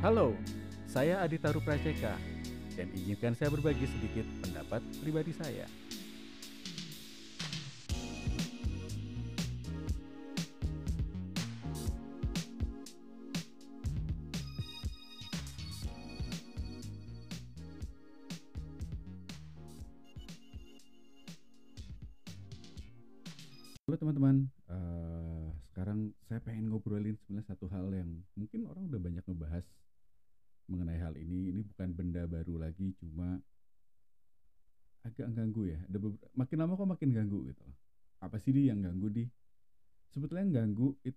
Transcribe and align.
Halo, 0.00 0.32
saya 0.88 1.20
Adita 1.20 1.52
Rupraceka 1.52 2.16
dan 2.72 2.88
izinkan 2.96 3.36
saya 3.36 3.52
berbagi 3.52 3.84
sedikit 3.84 4.24
pendapat 4.40 4.80
pribadi 4.96 5.28
saya. 5.36 5.68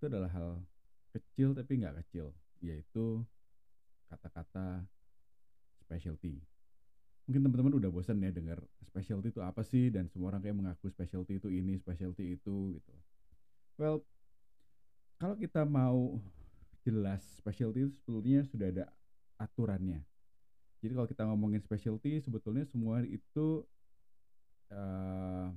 Itu 0.04 0.12
adalah 0.12 0.28
hal 0.36 0.60
kecil 1.16 1.56
tapi 1.56 1.80
nggak 1.80 2.04
kecil, 2.04 2.36
yaitu 2.60 3.24
kata-kata 4.12 4.84
specialty. 5.80 6.44
Mungkin 7.24 7.40
teman-teman 7.48 7.80
udah 7.80 7.88
bosan 7.88 8.20
ya 8.20 8.28
dengar 8.36 8.60
specialty 8.84 9.32
itu 9.32 9.40
apa 9.40 9.64
sih 9.64 9.88
dan 9.88 10.12
semua 10.12 10.36
orang 10.36 10.44
kayak 10.44 10.60
mengaku 10.60 10.92
specialty 10.92 11.40
itu 11.40 11.48
ini, 11.48 11.80
specialty 11.80 12.36
itu 12.36 12.76
gitu. 12.76 12.94
Well, 13.80 14.04
kalau 15.24 15.40
kita 15.40 15.64
mau 15.64 16.20
jelas 16.84 17.24
specialty 17.40 17.88
itu 17.88 17.96
sebetulnya 17.96 18.44
sudah 18.44 18.68
ada 18.76 18.86
aturannya. 19.40 20.04
Jadi 20.84 20.92
kalau 21.00 21.08
kita 21.08 21.24
ngomongin 21.32 21.64
specialty 21.64 22.20
sebetulnya 22.20 22.68
semua 22.68 23.08
itu 23.08 23.64
eh 24.68 25.48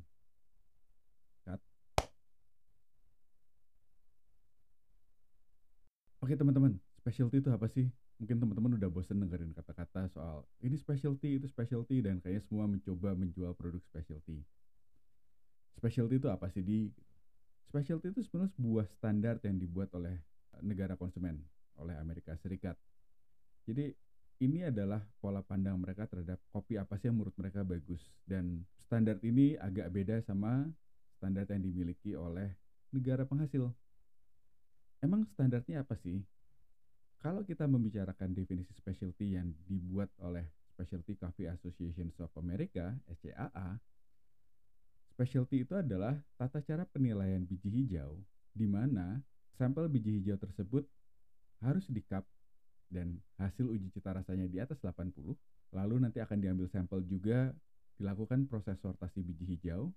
Oke 6.26 6.34
teman-teman, 6.34 6.74
specialty 6.98 7.38
itu 7.38 7.54
apa 7.54 7.70
sih? 7.70 7.86
Mungkin 8.18 8.42
teman-teman 8.42 8.74
udah 8.74 8.90
bosen 8.90 9.22
dengerin 9.22 9.54
kata-kata 9.54 10.10
soal 10.10 10.42
ini 10.58 10.74
specialty, 10.74 11.38
itu 11.38 11.46
specialty 11.46 12.02
dan 12.02 12.18
kayaknya 12.18 12.42
semua 12.42 12.66
mencoba 12.66 13.14
menjual 13.14 13.54
produk 13.54 13.78
specialty. 13.86 14.42
Specialty 15.78 16.18
itu 16.18 16.26
apa 16.26 16.50
sih 16.50 16.66
di? 16.66 16.90
Specialty 17.70 18.10
itu 18.10 18.26
sebenarnya 18.26 18.58
sebuah 18.58 18.90
standar 18.90 19.38
yang 19.46 19.54
dibuat 19.54 19.94
oleh 19.94 20.18
eh, 20.18 20.62
negara 20.66 20.98
konsumen, 20.98 21.38
oleh 21.78 21.94
Amerika 21.94 22.34
Serikat. 22.42 22.74
Jadi 23.62 23.94
ini 24.42 24.66
adalah 24.66 25.06
pola 25.22 25.46
pandang 25.46 25.78
mereka 25.78 26.10
terhadap 26.10 26.42
kopi 26.50 26.74
apa 26.74 26.98
sih 26.98 27.06
yang 27.06 27.22
menurut 27.22 27.38
mereka 27.38 27.62
bagus 27.62 28.02
dan 28.26 28.66
standar 28.82 29.14
ini 29.22 29.54
agak 29.62 29.94
beda 29.94 30.18
sama 30.26 30.74
standar 31.22 31.46
yang 31.54 31.62
dimiliki 31.62 32.18
oleh 32.18 32.50
negara 32.90 33.22
penghasil. 33.22 33.70
Emang 35.04 35.28
standarnya 35.36 35.84
apa 35.84 35.94
sih? 36.00 36.24
Kalau 37.20 37.42
kita 37.44 37.68
membicarakan 37.68 38.32
definisi 38.32 38.72
specialty 38.76 39.36
yang 39.36 39.52
dibuat 39.66 40.12
oleh 40.22 40.46
Specialty 40.76 41.16
Coffee 41.16 41.48
Association 41.48 42.12
of 42.20 42.32
America 42.36 42.92
(SCAA), 43.08 43.80
specialty 45.16 45.64
itu 45.64 45.72
adalah 45.72 46.20
tata 46.36 46.60
cara 46.60 46.84
penilaian 46.84 47.40
biji 47.40 47.72
hijau 47.72 48.20
di 48.52 48.68
mana 48.68 49.24
sampel 49.56 49.88
biji 49.88 50.20
hijau 50.20 50.36
tersebut 50.36 50.84
harus 51.64 51.88
di 51.88 52.04
cup 52.04 52.28
dan 52.92 53.16
hasil 53.40 53.66
uji 53.72 53.88
cita 53.90 54.12
rasanya 54.12 54.46
di 54.46 54.60
atas 54.60 54.78
80, 54.84 55.34
lalu 55.72 55.96
nanti 55.98 56.20
akan 56.20 56.38
diambil 56.38 56.68
sampel 56.68 57.00
juga 57.02 57.50
dilakukan 57.96 58.44
proses 58.46 58.76
sortasi 58.78 59.24
biji 59.24 59.56
hijau 59.56 59.90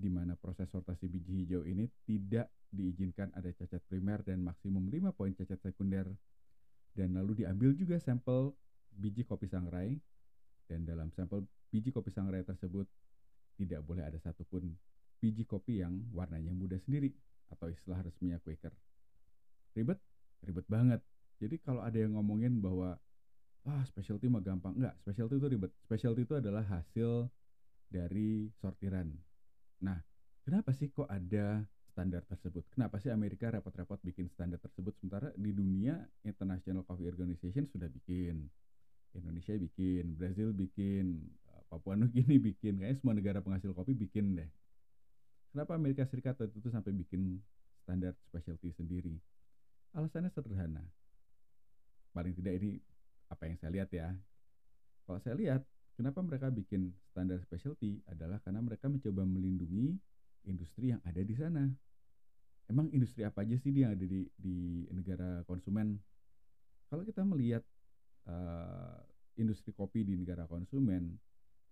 di 0.00 0.08
mana 0.08 0.32
proses 0.40 0.66
sortasi 0.72 1.06
biji 1.12 1.44
hijau 1.44 1.68
ini 1.68 1.84
tidak 2.08 2.48
diizinkan 2.72 3.28
ada 3.36 3.52
cacat 3.52 3.84
primer 3.84 4.24
dan 4.24 4.40
maksimum 4.40 4.88
5 4.88 5.12
poin 5.12 5.36
cacat 5.36 5.60
sekunder 5.60 6.08
dan 6.96 7.12
lalu 7.12 7.44
diambil 7.44 7.76
juga 7.76 8.00
sampel 8.00 8.56
biji 8.90 9.28
kopi 9.28 9.46
sangrai 9.46 10.00
dan 10.66 10.88
dalam 10.88 11.12
sampel 11.12 11.44
biji 11.68 11.92
kopi 11.92 12.08
sangrai 12.10 12.42
tersebut 12.42 12.88
tidak 13.60 13.84
boleh 13.84 14.08
ada 14.08 14.16
satupun 14.16 14.72
biji 15.20 15.44
kopi 15.44 15.84
yang 15.84 16.00
warnanya 16.16 16.50
muda 16.56 16.80
sendiri 16.80 17.12
atau 17.52 17.68
istilah 17.68 18.00
resminya 18.00 18.40
Quaker. 18.40 18.72
Ribet? 19.76 20.00
Ribet 20.40 20.66
banget. 20.70 21.00
Jadi 21.36 21.60
kalau 21.60 21.84
ada 21.84 21.98
yang 22.00 22.16
ngomongin 22.16 22.58
bahwa 22.64 22.96
ah 23.68 23.82
specialty 23.84 24.32
mah 24.32 24.40
gampang, 24.40 24.72
enggak, 24.80 24.96
specialty 25.04 25.36
itu 25.36 25.48
ribet. 25.52 25.72
Specialty 25.84 26.24
itu 26.24 26.34
adalah 26.40 26.64
hasil 26.64 27.28
dari 27.92 28.48
sortiran. 28.62 29.12
Nah, 29.80 29.98
kenapa 30.44 30.76
sih 30.76 30.92
kok 30.92 31.08
ada 31.08 31.64
standar 31.92 32.22
tersebut? 32.28 32.64
Kenapa 32.72 33.00
sih 33.00 33.08
Amerika 33.08 33.48
repot-repot 33.48 34.00
bikin 34.04 34.28
standar 34.28 34.60
tersebut 34.60 34.92
sementara 35.00 35.32
di 35.34 35.50
dunia 35.56 36.04
International 36.24 36.84
Coffee 36.84 37.08
Organization 37.08 37.64
sudah 37.68 37.88
bikin, 37.88 38.44
Indonesia 39.16 39.56
bikin, 39.56 40.14
Brazil 40.14 40.52
bikin, 40.52 41.24
eh, 41.50 41.62
Papua 41.66 41.96
Nugini 41.96 42.36
bikin, 42.52 42.78
kayaknya 42.78 42.96
semua 43.00 43.14
negara 43.16 43.40
penghasil 43.40 43.72
kopi 43.72 43.96
bikin 43.96 44.36
deh. 44.36 44.50
Kenapa 45.50 45.74
Amerika 45.74 46.06
Serikat 46.06 46.38
waktu 46.38 46.62
itu 46.62 46.70
sampai 46.70 46.94
bikin 46.94 47.42
standar 47.82 48.14
specialty 48.30 48.70
sendiri? 48.70 49.18
Alasannya 49.96 50.30
sederhana. 50.30 50.86
Paling 52.14 52.38
tidak 52.38 52.62
ini 52.62 52.78
apa 53.26 53.50
yang 53.50 53.58
saya 53.58 53.70
lihat 53.74 53.90
ya. 53.90 54.14
Kalau 55.08 55.18
saya 55.18 55.34
lihat, 55.34 55.66
kenapa 56.00 56.24
mereka 56.24 56.48
bikin 56.48 56.88
standar 57.12 57.36
specialty 57.44 58.00
adalah 58.08 58.40
karena 58.40 58.64
mereka 58.64 58.88
mencoba 58.88 59.20
melindungi 59.28 59.92
industri 60.48 60.96
yang 60.96 61.00
ada 61.04 61.20
di 61.20 61.36
sana. 61.36 61.68
Emang 62.72 62.88
industri 62.96 63.20
apa 63.28 63.44
aja 63.44 63.60
sih 63.60 63.68
yang 63.68 63.92
ada 63.92 64.08
di, 64.08 64.24
di 64.32 64.88
negara 64.96 65.44
konsumen? 65.44 66.00
Kalau 66.88 67.04
kita 67.04 67.20
melihat 67.20 67.60
eh, 68.24 68.96
industri 69.44 69.76
kopi 69.76 70.08
di 70.08 70.16
negara 70.16 70.48
konsumen, 70.48 71.12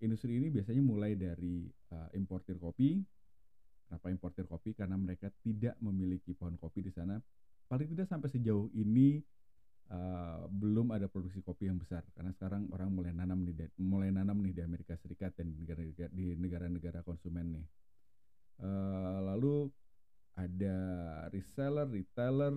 industri 0.04 0.36
ini 0.36 0.52
biasanya 0.52 0.84
mulai 0.84 1.16
dari 1.16 1.64
eh, 1.64 2.08
importir 2.20 2.60
kopi. 2.60 3.00
Kenapa 3.88 4.12
importir 4.12 4.44
kopi? 4.44 4.76
Karena 4.76 5.00
mereka 5.00 5.32
tidak 5.40 5.80
memiliki 5.80 6.36
pohon 6.36 6.60
kopi 6.60 6.84
di 6.84 6.92
sana. 6.92 7.16
Paling 7.64 7.88
tidak 7.96 8.04
sampai 8.04 8.28
sejauh 8.28 8.68
ini 8.76 9.24
eh, 9.88 10.40
belum 10.48 10.92
ada 10.92 11.08
produksi 11.08 11.40
kopi 11.40 11.68
yang 11.68 11.80
besar 11.80 12.04
karena 12.12 12.32
sekarang 12.36 12.68
orang 12.72 12.92
mulai 12.92 13.12
nanam 13.12 13.44
nih 13.44 13.72
mulai 13.80 14.12
nanam 14.12 14.38
nih 14.44 14.52
di 14.56 14.62
Amerika 14.64 14.94
Serikat 15.00 15.36
dan 15.36 15.52
di 15.52 15.56
negara 15.64 15.82
di 16.12 16.26
negara-negara 16.36 17.00
konsumen 17.04 17.60
nih. 17.60 17.66
Eh, 18.58 19.18
lalu 19.22 19.70
ada 20.38 20.78
reseller, 21.34 21.86
retailer, 21.90 22.54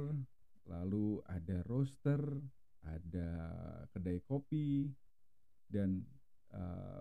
lalu 0.70 1.22
ada 1.26 1.66
roaster, 1.66 2.22
ada 2.86 3.30
kedai 3.94 4.22
kopi 4.26 4.90
dan 5.70 6.02
eh, 6.54 7.00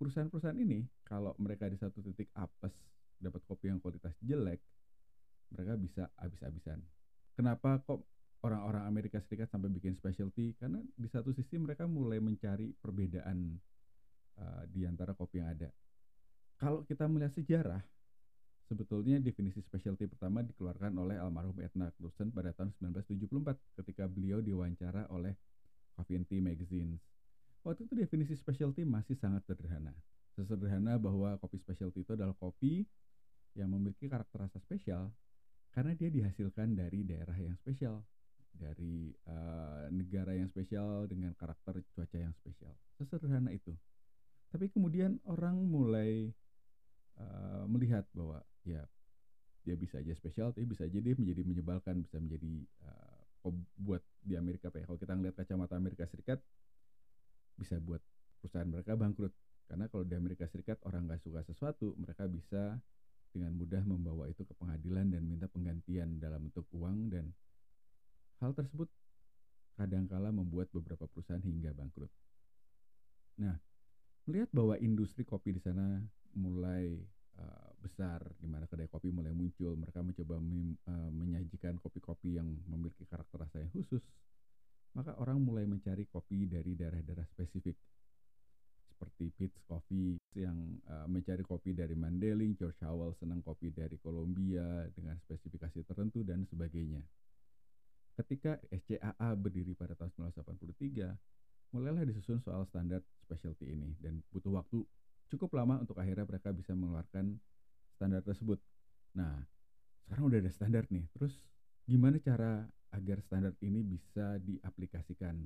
perusahaan-perusahaan 0.00 0.56
ini 0.56 0.88
kalau 1.04 1.36
mereka 1.36 1.68
di 1.68 1.76
satu 1.76 2.00
titik 2.00 2.32
apes 2.32 2.72
dapat 3.20 3.44
kopi 3.44 3.68
yang 3.68 3.78
kualitas 3.78 4.16
jelek, 4.24 4.58
mereka 5.52 5.76
bisa 5.76 6.02
habis-habisan. 6.16 6.80
Kenapa 7.36 7.76
kok 7.84 8.00
orang-orang 8.40 8.88
Amerika 8.88 9.18
Serikat 9.20 9.52
sampai 9.52 9.68
bikin 9.68 9.96
specialty? 9.96 10.56
Karena 10.56 10.80
di 10.82 11.08
satu 11.08 11.32
sisi 11.32 11.60
mereka 11.60 11.84
mulai 11.84 12.18
mencari 12.22 12.72
perbedaan 12.72 13.56
eh, 14.38 14.64
di 14.68 14.84
antara 14.88 15.12
kopi 15.12 15.40
yang 15.40 15.52
ada. 15.52 15.68
Kalau 16.60 16.84
kita 16.84 17.08
melihat 17.08 17.32
sejarah, 17.32 17.80
sebetulnya 18.68 19.18
definisi 19.18 19.64
specialty 19.64 20.06
pertama 20.06 20.44
dikeluarkan 20.44 20.92
oleh 20.94 21.16
almarhum 21.16 21.56
Edna 21.58 21.88
Knudsen 21.96 22.30
pada 22.30 22.52
tahun 22.52 22.70
1974 22.78 23.82
ketika 23.82 24.04
beliau 24.06 24.38
diwawancara 24.44 25.08
oleh 25.10 25.34
Coffee 25.96 26.20
and 26.20 26.28
Tea 26.28 26.44
Magazine. 26.44 27.00
Waktu 27.64 27.88
itu 27.88 27.94
definisi 27.96 28.32
specialty 28.36 28.86
masih 28.86 29.16
sangat 29.16 29.44
sederhana. 29.44 29.92
Sesederhana 30.32 30.96
bahwa 30.96 31.36
kopi 31.42 31.60
specialty 31.60 32.06
itu 32.06 32.12
adalah 32.16 32.32
kopi 32.38 32.86
yang 33.58 33.68
memiliki 33.68 34.06
karakter 34.06 34.46
rasa 34.46 34.62
spesial 34.62 35.10
karena 35.74 35.94
dia 35.94 36.10
dihasilkan 36.10 36.74
dari 36.74 37.02
daerah 37.06 37.34
yang 37.38 37.54
spesial, 37.58 38.02
dari 38.52 39.10
eh, 39.12 39.84
negara 39.94 40.36
yang 40.36 40.50
spesial 40.50 41.06
dengan 41.06 41.32
karakter 41.34 41.80
cuaca 41.94 42.18
yang 42.18 42.34
spesial. 42.36 42.74
Sesederhana 42.98 43.54
itu. 43.54 43.72
Tapi 44.50 44.68
kemudian 44.70 45.18
orang 45.26 45.56
mulai 45.58 46.30
eh, 47.18 47.64
melihat 47.70 48.04
bahwa 48.12 48.42
ya 48.66 48.84
dia 49.64 49.76
bisa 49.76 50.00
aja 50.00 50.16
spesial, 50.16 50.56
tapi 50.56 50.64
bisa 50.64 50.88
aja 50.88 50.98
dia 50.98 51.14
menjadi 51.14 51.44
menyebalkan, 51.44 52.00
bisa 52.00 52.16
menjadi 52.16 52.64
kok 53.40 53.56
buat 53.80 54.04
di 54.20 54.36
Amerika 54.36 54.68
Pak 54.68 54.84
ya. 54.84 54.86
Kalau 54.88 55.00
kita 55.00 55.12
ngeliat 55.16 55.36
kacamata 55.36 55.74
Amerika 55.76 56.04
Serikat 56.08 56.40
bisa 57.56 57.76
buat 57.80 58.00
perusahaan 58.40 58.68
mereka 58.68 58.96
bangkrut 58.96 59.32
karena 59.68 59.86
kalau 59.86 60.02
di 60.02 60.16
Amerika 60.16 60.48
Serikat 60.48 60.80
orang 60.88 61.06
nggak 61.06 61.20
suka 61.22 61.44
sesuatu 61.44 61.92
mereka 62.00 62.24
bisa 62.26 62.80
dengan 63.30 63.54
mudah 63.54 63.84
membawa 63.86 64.26
itu 64.26 64.42
ke 64.42 64.54
pengadilan 64.58 65.14
dan 65.14 65.22
minta 65.22 65.46
penggantian 65.46 66.18
dalam 66.18 66.50
bentuk 66.50 66.66
uang 66.74 67.14
dan 67.14 67.30
hal 68.40 68.56
tersebut 68.56 68.88
kadangkala 69.76 70.28
membuat 70.32 70.68
beberapa 70.72 71.08
perusahaan 71.08 71.40
hingga 71.40 71.72
bangkrut. 71.72 72.12
Nah, 73.40 73.56
melihat 74.28 74.52
bahwa 74.52 74.76
industri 74.76 75.24
kopi 75.24 75.56
di 75.56 75.60
sana 75.64 76.00
mulai 76.36 77.00
uh, 77.40 77.70
besar, 77.80 78.20
di 78.36 78.48
mana 78.48 78.68
kedai 78.68 78.88
kopi 78.92 79.08
mulai 79.08 79.32
muncul, 79.32 79.72
mereka 79.76 80.04
mencoba 80.04 80.36
uh, 80.36 81.10
menyajikan 81.12 81.80
kopi-kopi 81.80 82.36
yang 82.36 82.48
memiliki 82.68 83.08
karakter 83.08 83.40
rasa 83.40 83.64
yang 83.64 83.72
khusus, 83.72 84.04
maka 84.92 85.16
orang 85.16 85.40
mulai 85.40 85.64
mencari 85.64 86.04
kopi 86.04 86.44
dari 86.44 86.76
daerah-daerah 86.76 87.24
spesifik 87.32 87.76
seperti 89.00 89.32
Pete's 89.32 89.64
Coffee 89.64 90.20
yang 90.36 90.76
uh, 90.92 91.08
mencari 91.08 91.40
kopi 91.40 91.72
dari 91.72 91.96
Mandailing, 91.96 92.52
George 92.52 92.84
Howell 92.84 93.16
senang 93.16 93.40
kopi 93.40 93.72
dari 93.72 93.96
Kolombia 93.96 94.84
dengan 94.92 95.16
spesifikasi 95.24 95.88
tertentu 95.88 96.20
dan 96.20 96.44
sebagainya. 96.44 97.00
Ketika 98.20 98.60
SCAA 98.68 99.32
berdiri 99.40 99.72
pada 99.72 99.96
tahun 99.96 100.12
1983, 100.36 101.72
mulailah 101.72 102.04
disusun 102.04 102.36
soal 102.44 102.68
standar 102.68 103.00
specialty 103.24 103.72
ini 103.72 103.96
dan 103.96 104.20
butuh 104.28 104.60
waktu 104.60 104.84
cukup 105.32 105.56
lama 105.56 105.80
untuk 105.80 105.96
akhirnya 105.96 106.28
mereka 106.28 106.52
bisa 106.52 106.76
mengeluarkan 106.76 107.40
standar 107.96 108.20
tersebut. 108.20 108.60
Nah, 109.16 109.40
sekarang 110.04 110.28
udah 110.28 110.38
ada 110.44 110.52
standar 110.52 110.84
nih. 110.92 111.08
Terus 111.16 111.32
gimana 111.88 112.20
cara 112.20 112.68
agar 112.92 113.24
standar 113.24 113.56
ini 113.64 113.80
bisa 113.80 114.36
diaplikasikan 114.44 115.40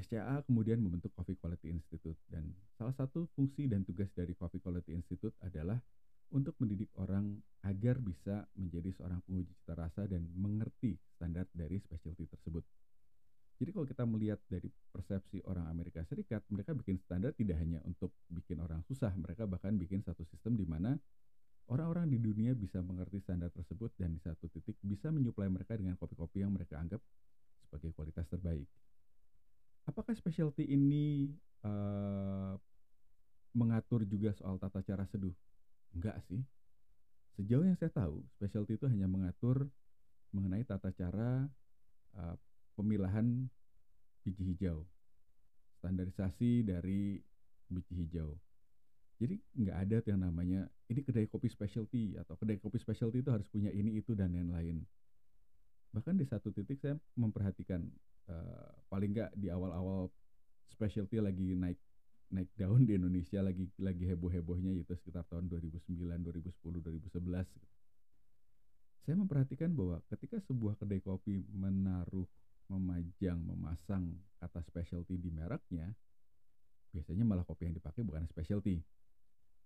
SCA 0.00 0.42
kemudian 0.48 0.80
membentuk 0.80 1.12
Coffee 1.14 1.38
Quality 1.38 1.70
Institute 1.70 2.16
dan 2.26 2.50
salah 2.74 2.96
satu 2.96 3.28
fungsi 3.36 3.68
dan 3.70 3.86
tugas 3.86 4.08
dari 4.16 4.32
Coffee 4.34 4.58
Quality 4.58 4.96
Institute 4.96 5.36
adalah 5.44 5.78
untuk 6.30 6.54
mendidik 6.62 6.90
orang 6.96 7.38
agar 7.66 8.00
bisa 8.00 8.48
menjadi 8.56 8.90
seorang 8.96 9.20
penguji 9.26 9.52
cita 9.60 9.74
rasa 9.76 10.08
dan 10.08 10.24
mengerti 10.32 10.96
standar 11.18 11.44
dari 11.52 11.76
specialty 11.82 12.24
tersebut. 12.30 12.64
Jadi 13.60 13.70
kalau 13.76 13.84
kita 13.84 14.08
melihat 14.08 14.40
dari 14.48 14.72
persepsi 14.88 15.44
orang 15.44 15.68
Amerika 15.68 16.00
Serikat, 16.08 16.40
mereka 16.48 16.72
bikin 16.72 16.96
standar 16.96 17.36
tidak 17.36 17.60
hanya 17.60 17.84
untuk 17.84 18.16
bikin 18.32 18.56
orang 18.64 18.80
susah, 18.88 19.12
mereka 19.20 19.44
bahkan 19.44 19.76
bikin 19.76 20.00
satu 20.00 20.24
sistem 20.24 20.56
di 20.56 20.64
mana 20.64 20.96
orang-orang 21.68 22.08
di 22.08 22.16
dunia 22.16 22.56
bisa 22.56 22.80
mengerti 22.80 23.20
standar 23.20 23.52
tersebut 23.52 23.92
dan 24.00 24.16
di 24.16 24.20
satu 24.24 24.48
titik 24.48 24.80
bisa 24.80 25.12
menyuplai 25.12 25.52
mereka 25.52 25.76
dengan 25.76 26.00
kopi-kopi 26.00 26.40
yang 26.40 26.56
mereka 26.56 26.80
anggap 26.80 27.04
sebagai 27.68 27.92
kualitas 27.92 28.24
terbaik 28.32 28.64
apakah 29.90 30.14
specialty 30.14 30.70
ini 30.70 31.34
uh, 31.66 32.54
mengatur 33.56 34.06
juga 34.06 34.30
soal 34.38 34.60
tata 34.62 34.78
cara 34.86 35.02
seduh? 35.10 35.34
Enggak 35.96 36.22
sih. 36.28 36.42
Sejauh 37.38 37.64
yang 37.64 37.78
saya 37.78 37.90
tahu, 37.90 38.20
specialty 38.36 38.76
itu 38.76 38.86
hanya 38.90 39.06
mengatur 39.06 39.70
mengenai 40.30 40.62
tata 40.62 40.92
cara 40.94 41.48
uh, 42.14 42.36
pemilahan 42.78 43.48
biji 44.22 44.54
hijau, 44.54 44.86
standarisasi 45.80 46.62
dari 46.62 47.18
biji 47.66 47.94
hijau. 48.06 48.36
Jadi 49.20 49.36
nggak 49.56 49.76
ada 49.76 49.96
yang 50.08 50.20
namanya 50.20 50.60
ini 50.88 51.00
kedai 51.04 51.28
kopi 51.28 51.48
specialty 51.52 52.16
atau 52.16 52.34
kedai 52.40 52.56
kopi 52.56 52.80
specialty 52.80 53.20
itu 53.20 53.30
harus 53.30 53.46
punya 53.52 53.68
ini 53.68 54.00
itu 54.00 54.16
dan 54.16 54.32
lain-lain 54.32 54.80
bahkan 55.90 56.14
di 56.14 56.26
satu 56.26 56.54
titik 56.54 56.78
saya 56.78 56.94
memperhatikan 57.18 57.82
uh, 58.30 58.70
paling 58.86 59.10
nggak 59.10 59.30
di 59.34 59.50
awal-awal 59.50 60.06
specialty 60.70 61.18
lagi 61.18 61.58
naik 61.58 61.78
naik 62.30 62.54
daun 62.54 62.86
di 62.86 62.94
Indonesia 62.94 63.42
lagi 63.42 63.66
lagi 63.82 64.06
heboh-hebohnya 64.06 64.78
itu 64.78 64.94
sekitar 64.94 65.26
tahun 65.26 65.50
2009, 65.50 65.98
2010, 65.98 66.54
2011 66.62 67.18
Saya 69.02 69.18
memperhatikan 69.18 69.74
bahwa 69.74 69.98
ketika 70.06 70.38
sebuah 70.46 70.78
kedai 70.78 71.02
kopi 71.02 71.42
menaruh, 71.50 72.30
memajang, 72.70 73.42
memasang 73.42 74.14
kata 74.38 74.62
specialty 74.62 75.18
di 75.18 75.34
mereknya, 75.34 75.90
biasanya 76.94 77.26
malah 77.26 77.42
kopi 77.42 77.66
yang 77.66 77.74
dipakai 77.74 78.06
bukan 78.06 78.30
specialty. 78.30 78.78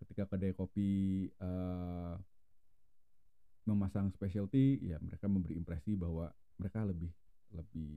Ketika 0.00 0.24
kedai 0.24 0.56
kopi 0.56 1.28
uh, 1.44 2.16
memasang 3.68 4.08
specialty 4.16 4.80
ya 4.80 4.96
mereka 5.00 5.28
memberi 5.28 5.56
impresi 5.56 5.96
bahwa 5.96 6.28
mereka 6.60 6.84
lebih 6.84 7.12
lebih 7.52 7.92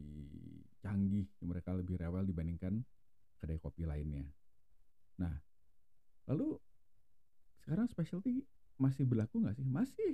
canggih 0.80 1.28
mereka 1.44 1.76
lebih 1.76 2.00
rewel 2.00 2.24
dibandingkan 2.24 2.80
kedai 3.40 3.60
kopi 3.60 3.84
lainnya 3.84 4.24
nah 5.18 5.34
lalu 6.30 6.62
sekarang 7.68 7.92
specialty 7.92 8.48
masih 8.80 9.04
berlaku 9.04 9.44
nggak 9.44 9.58
sih? 9.58 9.68
Masih. 9.68 10.14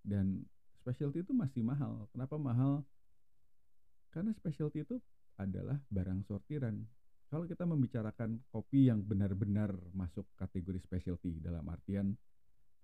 Dan 0.00 0.46
specialty 0.80 1.20
itu 1.20 1.36
masih 1.36 1.60
mahal. 1.60 2.08
Kenapa 2.14 2.40
mahal? 2.40 2.86
Karena 4.08 4.32
specialty 4.32 4.86
itu 4.86 4.96
adalah 5.36 5.76
barang 5.92 6.24
sortiran. 6.24 6.80
Kalau 7.30 7.46
kita 7.46 7.62
membicarakan 7.62 8.42
kopi 8.50 8.90
yang 8.90 9.04
benar-benar 9.06 9.70
masuk 9.94 10.26
kategori 10.34 10.82
specialty 10.82 11.38
dalam 11.38 11.62
artian 11.70 12.16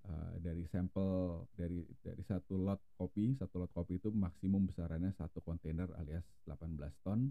uh, 0.07 0.35
dari 0.39 0.63
sampel 0.71 1.43
dari 1.51 1.83
dari 1.99 2.23
satu 2.23 2.55
lot 2.55 2.79
kopi 2.95 3.35
satu 3.35 3.67
lot 3.67 3.75
kopi 3.75 3.99
itu 3.99 4.15
maksimum 4.15 4.71
besarannya 4.71 5.11
satu 5.19 5.43
kontainer 5.43 5.91
alias 5.99 6.23
18 6.47 6.79
ton 7.03 7.27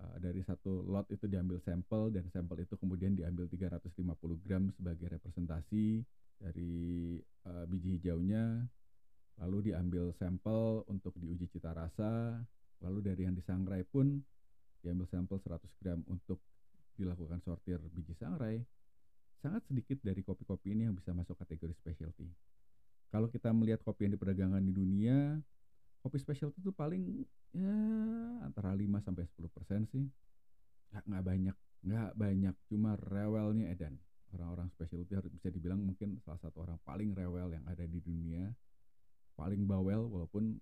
uh, 0.00 0.16
dari 0.16 0.40
satu 0.42 0.82
lot 0.88 1.06
itu 1.12 1.28
diambil 1.28 1.60
sampel 1.60 2.08
dan 2.10 2.24
sampel 2.32 2.64
itu 2.64 2.74
kemudian 2.80 3.12
diambil 3.12 3.46
350 3.52 4.44
gram 4.44 4.72
sebagai 4.74 5.06
representasi 5.12 6.00
dari 6.40 7.16
uh, 7.46 7.64
biji 7.68 8.00
hijaunya. 8.00 8.64
Lalu 9.40 9.72
diambil 9.72 10.12
sampel 10.20 10.84
untuk 10.88 11.16
diuji 11.16 11.48
cita 11.48 11.72
rasa. 11.72 12.36
Lalu 12.80 12.98
dari 13.04 13.28
yang 13.28 13.36
disangrai 13.36 13.84
pun 13.84 14.20
diambil 14.80 15.08
sampel 15.08 15.36
100 15.40 15.80
gram 15.80 16.00
untuk 16.08 16.40
dilakukan 16.96 17.40
sortir 17.44 17.80
biji 17.92 18.16
sangrai. 18.16 18.60
Sangat 19.40 19.64
sedikit 19.72 19.96
dari 20.04 20.20
kopi-kopi 20.20 20.76
ini 20.76 20.84
yang 20.88 20.96
bisa 20.96 21.16
masuk 21.16 21.32
kategori 21.40 21.72
specialty. 21.80 22.28
Kalau 23.08 23.32
kita 23.32 23.48
melihat 23.56 23.80
kopi 23.80 24.06
yang 24.06 24.14
diperdagangkan 24.20 24.60
di 24.60 24.72
dunia, 24.76 25.40
kopi 26.00 26.16
specialty 26.16 26.58
itu 26.64 26.72
paling 26.72 27.24
ya 27.52 27.76
antara 28.44 28.72
5 28.72 29.04
sampai 29.04 29.24
10% 29.28 29.92
sih. 29.92 30.04
Nggak, 30.90 31.04
nggak 31.06 31.24
banyak, 31.24 31.56
nggak 31.86 32.10
banyak, 32.16 32.54
cuma 32.66 32.96
rewelnya 32.98 33.70
edan. 33.70 33.94
Orang-orang 34.30 34.70
specialty 34.74 35.12
harus 35.14 35.30
bisa 35.30 35.50
dibilang 35.50 35.82
mungkin 35.82 36.18
salah 36.22 36.38
satu 36.38 36.62
orang 36.62 36.78
paling 36.86 37.14
rewel 37.14 37.50
yang 37.52 37.64
ada 37.66 37.84
di 37.84 37.98
dunia. 38.00 38.50
Paling 39.34 39.64
bawel 39.64 40.06
walaupun 40.06 40.58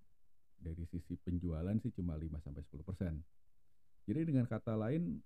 dari 0.59 0.85
sisi 0.91 1.15
penjualan 1.21 1.75
sih 1.79 1.95
cuma 1.95 2.19
5 2.19 2.43
sampai 2.43 2.63
10%. 2.67 4.09
Jadi 4.09 4.21
dengan 4.25 4.49
kata 4.49 4.75
lain 4.75 5.21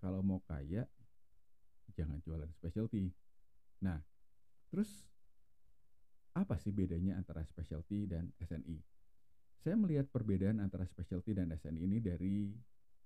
kalau 0.00 0.22
mau 0.22 0.40
kaya 0.46 0.86
jangan 1.96 2.20
jualan 2.22 2.50
specialty. 2.54 3.10
Nah, 3.82 3.98
terus 4.70 5.08
apa 6.36 6.60
sih 6.60 6.70
bedanya 6.70 7.16
antara 7.16 7.42
specialty 7.48 8.04
dan 8.04 8.28
SNI? 8.38 8.95
Saya 9.66 9.74
melihat 9.74 10.06
perbedaan 10.14 10.62
antara 10.62 10.86
specialty 10.86 11.34
dan 11.34 11.50
SNI 11.50 11.90
ini 11.90 11.98
dari 11.98 12.54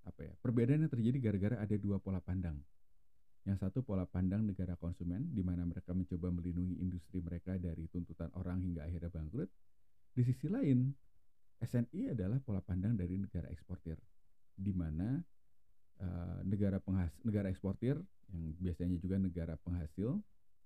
apa 0.04 0.28
ya? 0.28 0.36
Perbedaan 0.44 0.84
yang 0.84 0.92
terjadi 0.92 1.16
gara-gara 1.16 1.56
ada 1.56 1.72
dua 1.80 1.96
pola 1.96 2.20
pandang. 2.20 2.60
Yang 3.48 3.64
satu 3.64 3.80
pola 3.80 4.04
pandang 4.04 4.44
negara 4.44 4.76
konsumen 4.76 5.32
di 5.32 5.40
mana 5.40 5.64
mereka 5.64 5.96
mencoba 5.96 6.28
melindungi 6.28 6.76
industri 6.84 7.24
mereka 7.24 7.56
dari 7.56 7.88
tuntutan 7.88 8.28
orang 8.36 8.60
hingga 8.60 8.84
akhirnya 8.84 9.08
bangkrut. 9.08 9.48
Di 10.12 10.20
sisi 10.20 10.52
lain, 10.52 10.92
SNI 11.64 12.12
adalah 12.12 12.36
pola 12.44 12.60
pandang 12.60 12.92
dari 12.92 13.16
negara 13.16 13.48
eksportir 13.48 13.96
di 14.52 14.76
mana 14.76 15.16
uh, 15.96 16.44
negara 16.44 16.76
penghas 16.76 17.08
negara 17.24 17.48
eksportir 17.48 17.96
yang 18.36 18.52
biasanya 18.60 19.00
juga 19.00 19.16
negara 19.16 19.56
penghasil, 19.64 20.12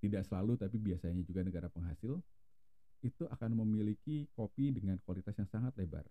tidak 0.02 0.26
selalu 0.26 0.58
tapi 0.58 0.74
biasanya 0.82 1.22
juga 1.22 1.46
negara 1.46 1.70
penghasil, 1.70 2.18
itu 3.04 3.28
akan 3.28 3.60
memiliki 3.60 4.24
kopi 4.32 4.72
dengan 4.72 4.96
kualitas 5.04 5.36
yang 5.36 5.48
sangat 5.52 5.76
lebar. 5.76 6.08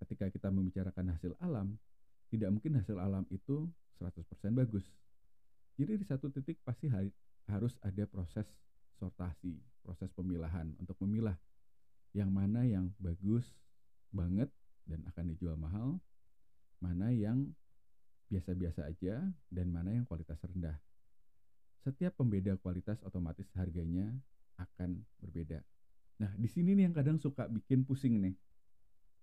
Ketika 0.00 0.32
kita 0.32 0.48
membicarakan 0.48 1.12
hasil 1.12 1.36
alam, 1.44 1.76
tidak 2.32 2.48
mungkin 2.48 2.80
hasil 2.80 2.96
alam 2.96 3.28
itu 3.28 3.68
100% 4.00 4.24
bagus. 4.56 4.88
Jadi 5.76 6.00
di 6.00 6.06
satu 6.08 6.32
titik 6.32 6.56
pasti 6.64 6.88
harus 7.46 7.76
ada 7.84 8.04
proses 8.08 8.48
sortasi, 8.96 9.60
proses 9.84 10.10
pemilahan 10.16 10.72
untuk 10.80 10.96
memilah 11.04 11.36
yang 12.16 12.32
mana 12.32 12.64
yang 12.64 12.88
bagus 12.98 13.44
banget 14.10 14.48
dan 14.88 15.04
akan 15.12 15.24
dijual 15.36 15.54
mahal, 15.60 16.00
mana 16.80 17.12
yang 17.12 17.52
biasa-biasa 18.32 18.88
aja 18.88 19.20
dan 19.52 19.66
mana 19.68 19.92
yang 19.92 20.04
kualitas 20.08 20.40
rendah. 20.40 20.80
Setiap 21.84 22.16
pembeda 22.16 22.56
kualitas 22.58 23.00
otomatis 23.04 23.46
harganya 23.54 24.08
akan 24.58 24.98
berbeda. 25.22 25.62
Nah, 26.18 26.34
di 26.34 26.50
sini 26.50 26.74
nih 26.74 26.90
yang 26.90 26.96
kadang 26.96 27.16
suka 27.16 27.46
bikin 27.46 27.86
pusing 27.86 28.18
nih. 28.18 28.34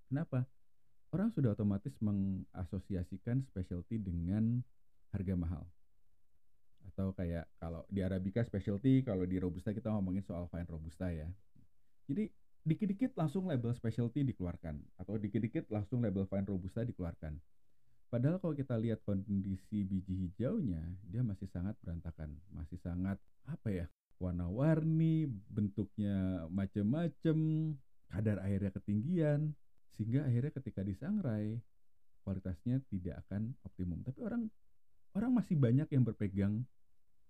Kenapa? 0.07 0.47
Orang 1.11 1.31
sudah 1.35 1.53
otomatis 1.53 1.95
mengasosiasikan 1.99 3.43
specialty 3.45 3.99
dengan 3.99 4.63
harga 5.11 5.35
mahal. 5.35 5.63
Atau 6.91 7.11
kayak 7.15 7.47
kalau 7.59 7.83
di 7.91 7.99
Arabica 7.99 8.43
specialty, 8.47 9.03
kalau 9.03 9.27
di 9.27 9.35
Robusta 9.39 9.75
kita 9.75 9.91
ngomongin 9.91 10.23
soal 10.23 10.47
fine 10.47 10.67
Robusta 10.67 11.11
ya. 11.11 11.27
Jadi 12.05 12.31
dikit-dikit 12.65 13.13
langsung 13.13 13.45
label 13.45 13.77
specialty 13.77 14.25
dikeluarkan 14.25 14.81
atau 14.97 15.21
dikit-dikit 15.21 15.69
langsung 15.69 16.01
label 16.01 16.25
fine 16.25 16.49
robusta 16.49 16.81
dikeluarkan. 16.81 17.37
Padahal 18.09 18.41
kalau 18.41 18.57
kita 18.57 18.73
lihat 18.81 19.05
kondisi 19.05 19.85
biji 19.85 20.29
hijaunya, 20.29 20.81
dia 21.05 21.21
masih 21.21 21.45
sangat 21.45 21.77
berantakan, 21.85 22.33
masih 22.49 22.81
sangat 22.81 23.21
apa 23.45 23.69
ya? 23.69 23.85
Warna-warni, 24.17 25.27
bentuknya 25.51 26.47
macam-macam, 26.47 27.37
kadar 28.09 28.37
airnya 28.47 28.71
ketinggian, 28.71 29.51
sehingga 29.95 30.23
akhirnya 30.27 30.51
ketika 30.55 30.81
disangrai 30.83 31.59
kualitasnya 32.25 32.81
tidak 32.89 33.21
akan 33.27 33.53
optimum. 33.63 34.01
Tapi 34.01 34.19
orang 34.25 34.49
orang 35.15 35.31
masih 35.31 35.55
banyak 35.55 35.87
yang 35.93 36.03
berpegang 36.03 36.53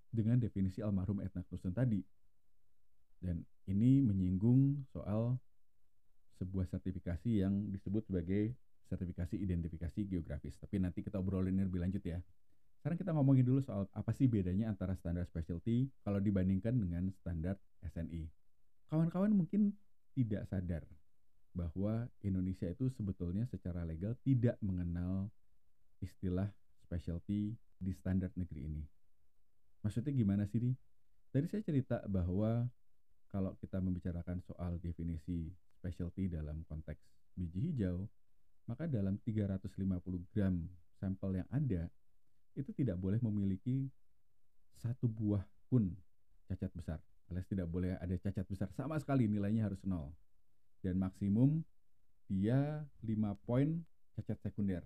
dengan 0.10 0.40
definisi 0.40 0.80
almarhum 0.80 1.20
Etna 1.20 1.44
Knudsen 1.46 1.76
tadi. 1.76 2.00
Dan 3.20 3.44
ini 3.68 4.00
menyinggung 4.00 4.88
soal 4.94 5.36
sebuah 6.40 6.68
sertifikasi 6.68 7.44
yang 7.44 7.72
disebut 7.72 8.08
sebagai 8.08 8.56
sertifikasi 8.88 9.36
identifikasi 9.36 10.00
geografis. 10.08 10.56
Tapi 10.62 10.80
nanti 10.80 11.02
kita 11.02 11.20
obrolin 11.20 11.58
lebih 11.58 11.82
lanjut 11.82 12.04
ya. 12.06 12.20
Sekarang 12.86 13.02
kita 13.02 13.18
ngomongin 13.18 13.50
dulu 13.50 13.66
soal 13.66 13.90
apa 13.98 14.14
sih 14.14 14.30
bedanya 14.30 14.70
antara 14.70 14.94
standar 14.94 15.26
specialty 15.26 15.90
kalau 16.06 16.22
dibandingkan 16.22 16.78
dengan 16.78 17.10
standar 17.18 17.58
SNI. 17.82 18.30
Kawan-kawan 18.94 19.34
mungkin 19.34 19.74
tidak 20.14 20.46
sadar 20.46 20.86
bahwa 21.58 22.06
Indonesia 22.22 22.70
itu 22.70 22.86
sebetulnya 22.94 23.50
secara 23.50 23.82
legal 23.82 24.14
tidak 24.22 24.62
mengenal 24.62 25.34
istilah 25.98 26.46
specialty 26.86 27.58
di 27.58 27.90
standar 27.90 28.30
negeri 28.38 28.70
ini. 28.70 28.86
Maksudnya 29.82 30.14
gimana 30.14 30.46
sih, 30.46 30.62
Di? 30.62 30.72
Tadi 31.34 31.50
saya 31.50 31.66
cerita 31.66 32.06
bahwa 32.06 32.70
kalau 33.34 33.58
kita 33.58 33.82
membicarakan 33.82 34.46
soal 34.46 34.78
definisi 34.78 35.50
specialty 35.82 36.30
dalam 36.30 36.62
konteks 36.70 37.02
biji 37.34 37.66
hijau, 37.66 38.06
maka 38.70 38.86
dalam 38.86 39.18
350 39.26 39.74
gram 40.30 40.70
sampel 41.02 41.42
yang 41.42 41.50
ada, 41.50 41.90
itu 42.56 42.72
tidak 42.72 42.96
boleh 42.98 43.20
memiliki 43.20 43.88
satu 44.80 45.08
buah 45.08 45.44
pun 45.68 45.92
cacat 46.48 46.72
besar. 46.72 47.00
Alias 47.28 47.48
tidak 47.50 47.68
boleh 47.68 47.98
ada 47.98 48.16
cacat 48.22 48.46
besar 48.46 48.70
sama 48.78 48.96
sekali 49.02 49.26
nilainya 49.26 49.68
harus 49.68 49.82
nol. 49.84 50.14
Dan 50.80 51.02
maksimum 51.02 51.66
dia 52.30 52.86
5 53.02 53.46
poin 53.46 53.82
cacat 54.16 54.40
sekunder. 54.40 54.84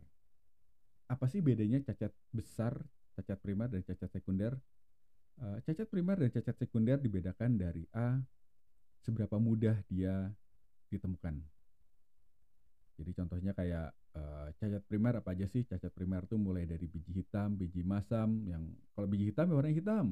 Apa 1.09 1.25
sih 1.27 1.41
bedanya 1.41 1.81
cacat 1.83 2.13
besar, 2.31 2.77
cacat 3.17 3.37
primer 3.41 3.67
dan 3.67 3.81
cacat 3.83 4.09
sekunder? 4.09 4.53
Uh, 5.39 5.59
cacat 5.63 5.87
primer 5.87 6.19
dan 6.19 6.29
cacat 6.31 6.55
sekunder 6.59 6.99
dibedakan 6.99 7.55
dari 7.55 7.87
A 7.95 8.19
seberapa 9.03 9.39
mudah 9.39 9.79
dia 9.87 10.31
ditemukan. 10.91 11.39
Jadi 12.99 13.11
contohnya 13.15 13.55
kayak 13.55 13.95
uh, 14.19 14.51
cacat 14.59 14.83
primer 14.83 15.23
apa 15.23 15.31
aja 15.31 15.47
sih? 15.47 15.63
Cacat 15.63 15.89
primer 15.95 16.27
tuh 16.27 16.35
mulai 16.35 16.67
dari 16.67 16.83
biji 16.83 17.15
hitam, 17.15 17.55
biji 17.55 17.79
masam 17.87 18.43
yang 18.43 18.67
kalau 18.91 19.07
biji 19.07 19.31
hitam 19.31 19.47
ya 19.47 19.55
warnanya 19.55 19.77
hitam. 19.79 20.05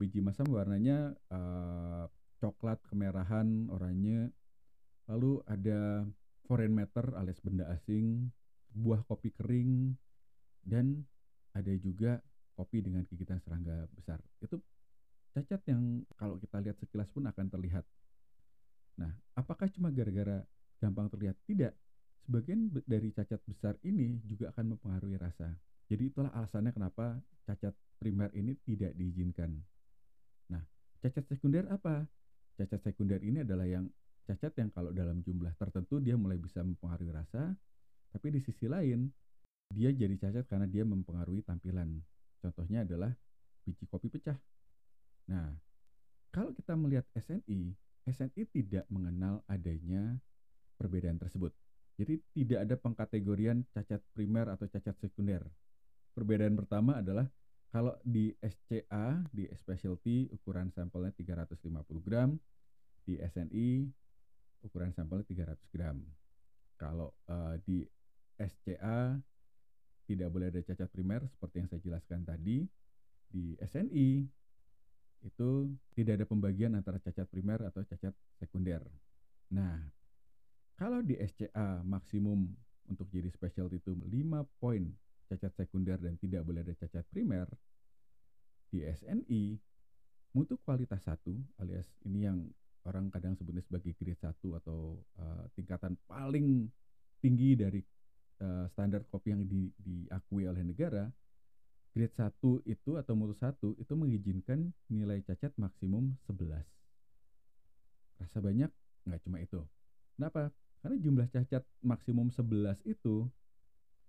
Biji 0.00 0.24
masam 0.24 0.48
warnanya 0.48 1.12
uh, 1.28 2.08
coklat 2.40 2.80
kemerahan 2.88 3.68
oranye. 3.68 4.32
Lalu 5.04 5.44
ada 5.44 6.08
foreign 6.48 6.72
matter 6.72 7.12
alias 7.16 7.40
benda 7.44 7.68
asing, 7.68 8.32
buah 8.72 9.04
kopi 9.04 9.32
kering 9.36 9.92
dan 10.64 11.04
ada 11.52 11.72
juga 11.76 12.24
kopi 12.56 12.80
dengan 12.80 13.04
gigitan 13.04 13.40
serangga 13.44 13.84
besar. 13.92 14.20
Itu 14.40 14.60
cacat 15.36 15.60
yang 15.68 16.08
kalau 16.16 16.40
kita 16.40 16.56
lihat 16.64 16.80
sekilas 16.80 17.12
pun 17.12 17.28
akan 17.28 17.46
terlihat 17.52 17.84
Nah, 18.98 19.14
apakah 19.38 19.70
cuma 19.70 19.94
gara-gara 19.94 20.42
gampang 20.82 21.06
terlihat? 21.06 21.38
Tidak. 21.46 21.72
Sebagian 22.28 22.68
dari 22.84 23.08
cacat 23.08 23.40
besar 23.48 23.80
ini 23.88 24.20
juga 24.28 24.52
akan 24.52 24.76
mempengaruhi 24.76 25.16
rasa. 25.16 25.48
Jadi 25.88 26.12
itulah 26.12 26.28
alasannya 26.36 26.76
kenapa 26.76 27.16
cacat 27.48 27.72
primer 27.96 28.28
ini 28.36 28.52
tidak 28.68 28.92
diizinkan. 28.92 29.56
Nah, 30.52 30.60
cacat 31.00 31.24
sekunder 31.24 31.64
apa? 31.72 32.04
Cacat 32.60 32.84
sekunder 32.84 33.24
ini 33.24 33.40
adalah 33.40 33.64
yang 33.64 33.88
cacat 34.28 34.52
yang 34.60 34.68
kalau 34.76 34.92
dalam 34.92 35.24
jumlah 35.24 35.56
tertentu 35.56 36.04
dia 36.04 36.20
mulai 36.20 36.36
bisa 36.36 36.60
mempengaruhi 36.60 37.16
rasa, 37.16 37.56
tapi 38.12 38.28
di 38.28 38.44
sisi 38.44 38.68
lain 38.68 39.08
dia 39.72 39.88
jadi 39.88 40.12
cacat 40.20 40.44
karena 40.52 40.68
dia 40.68 40.84
mempengaruhi 40.84 41.40
tampilan. 41.48 41.96
Contohnya 42.44 42.84
adalah 42.84 43.08
biji 43.64 43.88
kopi 43.88 44.12
pecah. 44.12 44.36
Nah, 45.32 45.56
kalau 46.28 46.52
kita 46.52 46.76
melihat 46.76 47.08
SNI, 47.16 47.72
SNI 48.04 48.42
tidak 48.52 48.84
mengenal 48.92 49.40
adanya 49.48 50.20
perbedaan 50.76 51.16
tersebut. 51.16 51.56
Jadi 51.98 52.14
tidak 52.30 52.58
ada 52.62 52.74
pengkategorian 52.78 53.66
cacat 53.74 53.98
primer 54.14 54.54
atau 54.54 54.70
cacat 54.70 54.94
sekunder. 55.02 55.42
Perbedaan 56.14 56.54
pertama 56.54 57.02
adalah 57.02 57.26
kalau 57.74 57.98
di 58.06 58.30
SCA, 58.38 59.18
di 59.34 59.50
specialty 59.52 60.30
ukuran 60.30 60.70
sampelnya 60.70 61.10
350 61.12 61.58
gram, 62.06 62.38
di 63.02 63.18
SNI 63.18 63.68
ukuran 64.62 64.94
sampelnya 64.94 65.26
300 65.26 65.74
gram. 65.74 65.98
Kalau 66.78 67.10
uh, 67.26 67.58
di 67.66 67.82
SCA 68.38 69.18
tidak 70.06 70.28
boleh 70.30 70.54
ada 70.54 70.62
cacat 70.64 70.88
primer 70.88 71.26
seperti 71.28 71.54
yang 71.60 71.68
saya 71.68 71.82
jelaskan 71.82 72.22
tadi. 72.22 72.64
Di 73.28 73.58
SNI 73.60 74.24
itu 75.26 75.50
tidak 75.92 76.22
ada 76.22 76.26
pembagian 76.30 76.72
antara 76.78 77.02
cacat 77.02 77.26
primer 77.26 77.60
atau 77.66 77.82
cacat 77.84 78.14
sekunder. 78.38 78.80
Nah, 79.52 79.82
kalau 80.78 81.02
di 81.02 81.18
SCA 81.18 81.82
maksimum 81.82 82.46
untuk 82.86 83.10
jadi 83.10 83.28
specialty 83.34 83.82
itu 83.82 83.92
5 83.92 84.62
poin 84.62 84.86
cacat 85.28 85.52
sekunder 85.52 86.00
dan 86.00 86.16
tidak 86.16 86.46
boleh 86.46 86.64
ada 86.64 86.72
cacat 86.72 87.04
primer, 87.12 87.44
di 88.72 88.80
SNI 88.84 89.58
mutu 90.36 90.60
kualitas 90.60 91.02
satu 91.04 91.34
alias 91.58 91.88
ini 92.04 92.28
yang 92.28 92.38
orang 92.84 93.10
kadang 93.10 93.34
sebutnya 93.36 93.64
sebagai 93.64 93.96
grade 93.96 94.20
1 94.20 94.60
atau 94.60 95.00
uh, 95.18 95.44
tingkatan 95.56 95.96
paling 96.06 96.68
tinggi 97.18 97.56
dari 97.56 97.80
uh, 98.44 98.68
standar 98.70 99.02
kopi 99.08 99.34
yang 99.34 99.42
di, 99.48 99.72
diakui 99.80 100.46
oleh 100.46 100.62
negara 100.62 101.08
grade 101.96 102.14
1 102.14 102.68
itu 102.68 103.00
atau 103.00 103.12
mutu 103.16 103.34
1 103.34 103.56
itu 103.80 103.92
mengizinkan 103.96 104.70
nilai 104.92 105.24
cacat 105.24 105.50
maksimum 105.56 106.14
11. 106.28 106.60
Rasa 108.20 108.38
banyak 108.38 108.70
nggak 109.08 109.20
cuma 109.24 109.40
itu. 109.40 109.64
Kenapa? 110.14 110.52
Karena 110.78 110.96
jumlah 110.98 111.28
cacat 111.30 111.64
maksimum 111.82 112.30
11 112.30 112.82
itu 112.86 113.26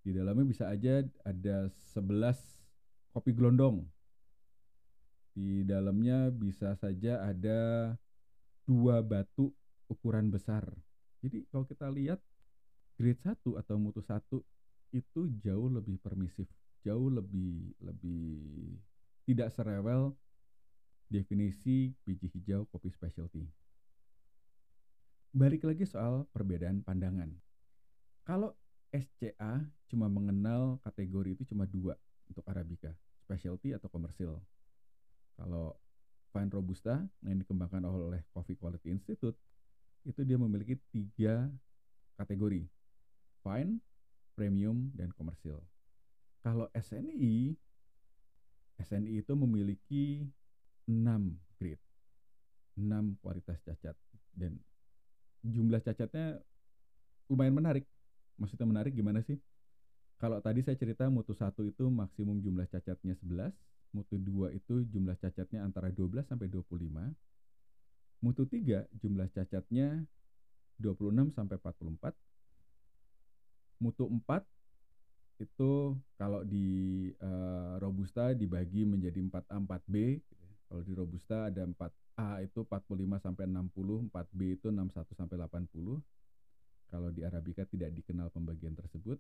di 0.06 0.16
dalamnya 0.16 0.46
bisa 0.48 0.70
aja 0.70 1.04
ada 1.26 1.68
11 1.94 2.38
kopi 3.12 3.32
gelondong. 3.34 3.84
Di 5.34 5.66
dalamnya 5.66 6.30
bisa 6.34 6.74
saja 6.78 7.26
ada 7.26 7.94
dua 8.68 9.02
batu 9.02 9.50
ukuran 9.90 10.30
besar. 10.30 10.66
Jadi 11.20 11.44
kalau 11.50 11.66
kita 11.66 11.90
lihat 11.90 12.22
grade 12.96 13.22
1 13.24 13.60
atau 13.60 13.76
mutu 13.82 14.04
1 14.04 14.22
itu 14.94 15.22
jauh 15.42 15.70
lebih 15.70 16.02
permisif 16.02 16.50
jauh 16.84 17.12
lebih 17.12 17.76
lebih 17.84 18.40
tidak 19.28 19.52
serewel 19.54 20.16
definisi 21.12 21.92
biji 22.06 22.30
hijau 22.34 22.66
kopi 22.72 22.90
specialty. 22.90 23.44
Balik 25.30 25.62
lagi 25.62 25.86
soal 25.86 26.26
perbedaan 26.34 26.82
pandangan. 26.82 27.30
Kalau 28.26 28.58
SCA 28.90 29.62
cuma 29.86 30.10
mengenal 30.10 30.82
kategori 30.82 31.38
itu 31.38 31.54
cuma 31.54 31.70
dua 31.70 31.94
untuk 32.26 32.42
Arabica, 32.50 32.90
specialty 33.22 33.78
atau 33.78 33.86
komersil. 33.94 34.42
Kalau 35.38 35.78
Fine 36.34 36.50
Robusta 36.50 37.06
yang 37.22 37.38
dikembangkan 37.46 37.86
oleh 37.86 38.26
Coffee 38.34 38.58
Quality 38.58 38.90
Institute 38.90 39.38
itu 40.02 40.26
dia 40.26 40.42
memiliki 40.42 40.82
tiga 40.90 41.46
kategori, 42.18 42.66
fine, 43.46 43.78
premium, 44.34 44.90
dan 44.98 45.14
komersil. 45.14 45.62
Kalau 46.42 46.74
SNI, 46.74 47.54
SNI 48.82 49.22
itu 49.22 49.34
memiliki 49.38 50.26
6 50.90 51.38
grade, 51.62 51.86
6 52.82 53.14
kualitas 53.22 53.62
cacat 53.62 53.94
dan 54.34 54.58
jumlah 55.44 55.80
cacatnya 55.84 56.40
lumayan 57.30 57.56
menarik. 57.56 57.86
Maksudnya 58.40 58.68
menarik 58.68 58.96
gimana 58.96 59.22
sih? 59.24 59.38
Kalau 60.20 60.44
tadi 60.44 60.60
saya 60.60 60.76
cerita 60.76 61.08
mutu 61.08 61.32
1 61.32 61.56
itu 61.64 61.88
maksimum 61.88 62.44
jumlah 62.44 62.68
cacatnya 62.68 63.16
11, 63.24 63.56
mutu 63.96 64.20
2 64.20 64.52
itu 64.52 64.84
jumlah 64.92 65.16
cacatnya 65.16 65.64
antara 65.64 65.88
12 65.96 66.28
sampai 66.28 66.52
25. 66.52 66.76
Mutu 68.20 68.44
3 68.44 68.84
jumlah 69.00 69.32
cacatnya 69.32 70.04
26 70.76 71.32
sampai 71.32 71.56
44. 71.56 72.12
Mutu 73.80 74.04
4 74.12 74.44
itu 75.40 75.96
kalau 76.20 76.44
di 76.44 77.08
uh, 77.24 77.80
robusta 77.80 78.36
dibagi 78.36 78.84
menjadi 78.84 79.24
4A 79.24 79.56
4B 79.56 79.96
gitu. 80.20 80.36
Ya. 80.36 80.52
kalau 80.68 80.82
di 80.84 80.94
robusta 80.94 81.48
ada 81.48 81.64
4 81.64 81.80
A 82.20 82.44
itu 82.44 82.68
45 82.68 83.24
sampai 83.24 83.48
60, 83.48 84.12
4B 84.12 84.40
itu 84.60 84.68
61 84.68 85.16
sampai 85.16 85.40
80. 85.40 86.04
Kalau 86.92 87.10
di 87.16 87.24
Arabica 87.24 87.64
tidak 87.64 87.96
dikenal 87.96 88.28
pembagian 88.36 88.76
tersebut. 88.76 89.16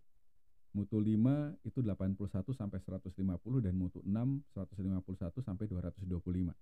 Mutu 0.76 1.02
5 1.02 1.66
itu 1.66 1.80
81 1.82 2.54
sampai 2.54 2.78
150 2.78 3.66
dan 3.66 3.74
mutu 3.74 4.04
6 4.06 4.44
151 4.54 5.42
sampai 5.42 5.66
225. 5.66 6.54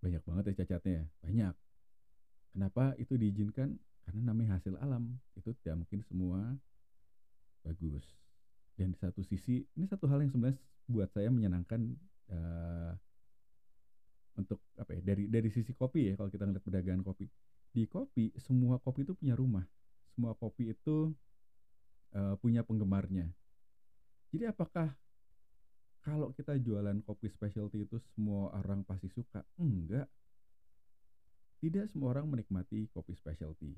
Banyak 0.00 0.22
banget 0.24 0.44
ya 0.50 0.54
cacatnya 0.64 0.92
ya, 0.92 1.04
banyak. 1.22 1.54
Kenapa 2.50 2.84
itu 2.98 3.14
diizinkan? 3.14 3.78
Karena 4.04 4.34
namanya 4.34 4.58
hasil 4.58 4.74
alam, 4.82 5.20
itu 5.38 5.54
tidak 5.62 5.86
mungkin 5.86 6.00
semua 6.02 6.58
bagus. 7.62 8.04
Dan 8.74 8.96
di 8.96 8.98
satu 8.98 9.20
sisi, 9.22 9.62
ini 9.76 9.86
satu 9.86 10.08
hal 10.08 10.24
yang 10.24 10.32
sebenarnya 10.32 10.58
buat 10.88 11.08
saya 11.12 11.28
menyenangkan 11.28 11.94
uh, 12.32 12.96
untuk 14.40 14.60
apa 14.80 14.96
ya 14.96 15.00
dari 15.04 15.28
dari 15.28 15.48
sisi 15.52 15.76
kopi 15.76 16.12
ya 16.12 16.14
kalau 16.16 16.32
kita 16.32 16.48
ngeliat 16.48 16.64
perdagangan 16.64 17.04
kopi. 17.04 17.28
Di 17.70 17.86
kopi 17.86 18.34
semua 18.40 18.80
kopi 18.82 19.06
itu 19.06 19.14
punya 19.14 19.38
rumah. 19.38 19.62
Semua 20.16 20.34
kopi 20.34 20.74
itu 20.74 21.12
uh, 22.16 22.34
punya 22.40 22.66
penggemarnya. 22.66 23.30
Jadi 24.30 24.44
apakah 24.46 24.90
kalau 26.00 26.32
kita 26.32 26.56
jualan 26.56 26.96
kopi 27.04 27.28
specialty 27.28 27.84
itu 27.84 28.00
semua 28.16 28.50
orang 28.56 28.82
pasti 28.82 29.12
suka? 29.12 29.44
Enggak. 29.60 30.08
Tidak 31.60 31.92
semua 31.92 32.16
orang 32.16 32.24
menikmati 32.32 32.88
kopi 32.88 33.12
specialty. 33.12 33.76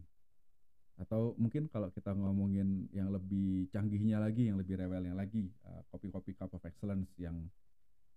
Atau 1.00 1.34
mungkin 1.40 1.66
kalau 1.66 1.90
kita 1.90 2.14
ngomongin 2.14 2.86
yang 2.94 3.10
lebih 3.10 3.66
canggihnya 3.74 4.22
lagi 4.22 4.46
yang 4.46 4.60
lebih 4.60 4.78
rewelnya 4.78 5.16
lagi 5.16 5.50
uh, 5.66 5.82
kopi-kopi 5.90 6.36
cup 6.38 6.52
of 6.54 6.62
excellence 6.62 7.10
yang 7.18 7.48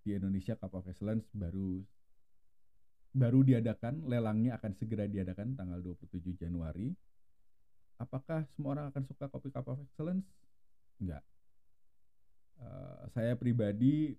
di 0.06 0.14
Indonesia 0.14 0.54
cup 0.54 0.78
of 0.78 0.86
excellence 0.86 1.26
baru 1.34 1.82
baru 3.16 3.48
diadakan 3.48 4.04
lelangnya 4.04 4.60
akan 4.60 4.76
segera 4.76 5.08
diadakan 5.08 5.56
tanggal 5.56 5.80
27 5.80 6.36
Januari. 6.36 6.92
Apakah 7.96 8.44
semua 8.52 8.76
orang 8.76 8.92
akan 8.92 9.04
suka 9.08 9.32
kopi 9.32 9.56
cup 9.56 9.72
of 9.72 9.80
excellence? 9.80 10.28
Enggak 11.00 11.24
uh, 12.62 13.04
saya 13.12 13.36
pribadi 13.36 14.16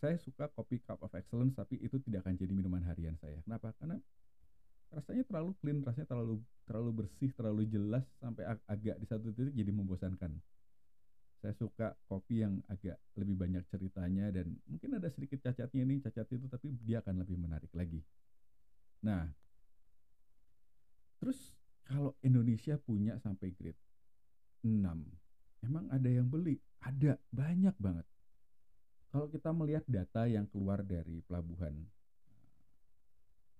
saya 0.00 0.16
suka 0.16 0.48
kopi 0.56 0.80
cup 0.80 1.00
of 1.04 1.12
excellence 1.12 1.52
tapi 1.52 1.76
itu 1.76 2.00
tidak 2.00 2.24
akan 2.24 2.34
jadi 2.40 2.52
minuman 2.56 2.80
harian 2.88 3.16
saya. 3.20 3.36
Kenapa? 3.44 3.76
Karena 3.76 4.00
rasanya 4.90 5.22
terlalu 5.28 5.52
clean 5.60 5.84
rasanya 5.84 6.08
terlalu 6.08 6.42
terlalu 6.66 6.90
bersih 7.04 7.30
terlalu 7.36 7.62
jelas 7.68 8.02
sampai 8.18 8.48
ag 8.48 8.58
agak 8.66 8.96
di 8.96 9.06
satu 9.06 9.30
titik 9.36 9.54
jadi 9.54 9.70
membosankan. 9.76 10.32
Saya 11.40 11.56
suka 11.56 11.96
kopi 12.08 12.44
yang 12.44 12.60
agak 12.68 13.00
lebih 13.16 13.36
banyak 13.36 13.64
ceritanya 13.68 14.28
dan 14.32 14.56
mungkin 14.68 14.96
ada 14.96 15.08
sedikit 15.12 15.40
cacatnya 15.40 15.84
nih 15.88 15.98
cacat 16.04 16.28
itu 16.36 16.46
tapi 16.48 16.72
dia 16.84 17.00
akan 17.04 17.20
lebih 17.24 17.36
menarik 17.40 17.72
lagi 17.72 18.00
nah 19.00 19.28
terus 21.20 21.56
kalau 21.84 22.14
Indonesia 22.22 22.78
punya 22.80 23.16
sampai 23.18 23.50
grade 23.56 23.80
6 24.62 24.80
emang 25.64 25.84
ada 25.92 26.08
yang 26.08 26.28
beli? 26.28 26.60
Ada 26.80 27.20
banyak 27.28 27.76
banget. 27.76 28.08
Kalau 29.12 29.28
kita 29.28 29.52
melihat 29.52 29.84
data 29.84 30.24
yang 30.24 30.48
keluar 30.48 30.80
dari 30.80 31.20
pelabuhan 31.28 31.76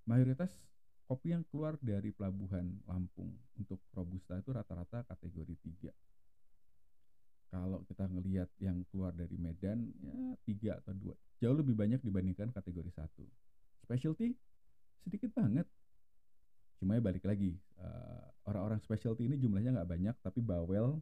mayoritas 0.09 0.57
kopi 1.05 1.35
yang 1.37 1.45
keluar 1.51 1.77
dari 1.83 2.15
pelabuhan 2.15 2.81
Lampung 2.89 3.35
untuk 3.59 3.83
robusta 3.93 4.39
itu 4.41 4.51
rata-rata 4.55 5.05
kategori 5.05 5.55
3 5.85 5.93
kalau 7.51 7.83
kita 7.91 8.07
ngelihat 8.07 8.47
yang 8.63 8.87
keluar 8.95 9.11
dari 9.11 9.35
Medan 9.35 9.91
ya 9.99 10.39
tiga 10.47 10.79
atau 10.79 10.95
dua. 10.95 11.15
Jauh 11.43 11.59
lebih 11.59 11.75
banyak 11.75 11.99
dibandingkan 11.99 12.55
kategori 12.55 12.95
satu. 12.95 13.27
Specialty 13.83 14.39
sedikit 15.05 15.31
banget. 15.35 15.67
Cuma 16.81 16.97
ya 16.97 17.03
balik 17.05 17.25
lagi 17.29 17.57
uh, 17.77 18.25
orang-orang 18.49 18.81
specialty 18.81 19.29
ini 19.29 19.37
jumlahnya 19.37 19.77
nggak 19.77 19.91
banyak 19.91 20.17
tapi 20.25 20.41
bawel 20.41 20.97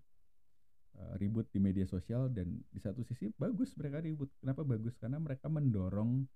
uh, 0.98 1.14
ribut 1.22 1.46
di 1.54 1.62
media 1.62 1.86
sosial 1.86 2.26
dan 2.34 2.50
di 2.50 2.80
satu 2.82 3.06
sisi 3.06 3.30
bagus 3.38 3.74
mereka 3.78 4.02
ribut. 4.02 4.30
Kenapa 4.42 4.66
bagus? 4.66 4.98
Karena 4.98 5.22
mereka 5.22 5.46
mendorong 5.46 6.26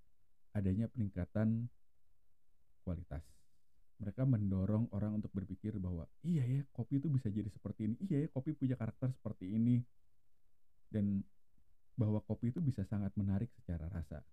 adanya 0.55 0.87
peningkatan 0.93 1.67
kualitas. 2.87 3.25
Mereka 4.03 4.27
mendorong 4.27 4.91
orang 4.91 5.23
untuk 5.23 5.31
berpikir 5.31 5.79
bahwa 5.79 6.07
iya 6.27 6.43
ya 6.43 6.63
kopi 6.75 6.99
itu 6.99 7.07
bisa 7.07 7.31
jadi 7.31 7.47
seperti 7.51 7.91
ini. 7.91 7.95
Iya 8.07 8.27
ya 8.27 8.29
kopi 8.31 8.55
punya 8.55 8.75
karakter 8.75 9.11
seperti 9.15 9.55
ini. 9.55 9.79
Dan 10.93 11.23
bahwa 11.95 12.21
kopi 12.25 12.51
itu 12.51 12.59
bisa 12.59 12.83
sangat 12.89 13.15
menarik 13.15 13.53
secara 13.55 13.87
rasa 13.91 14.25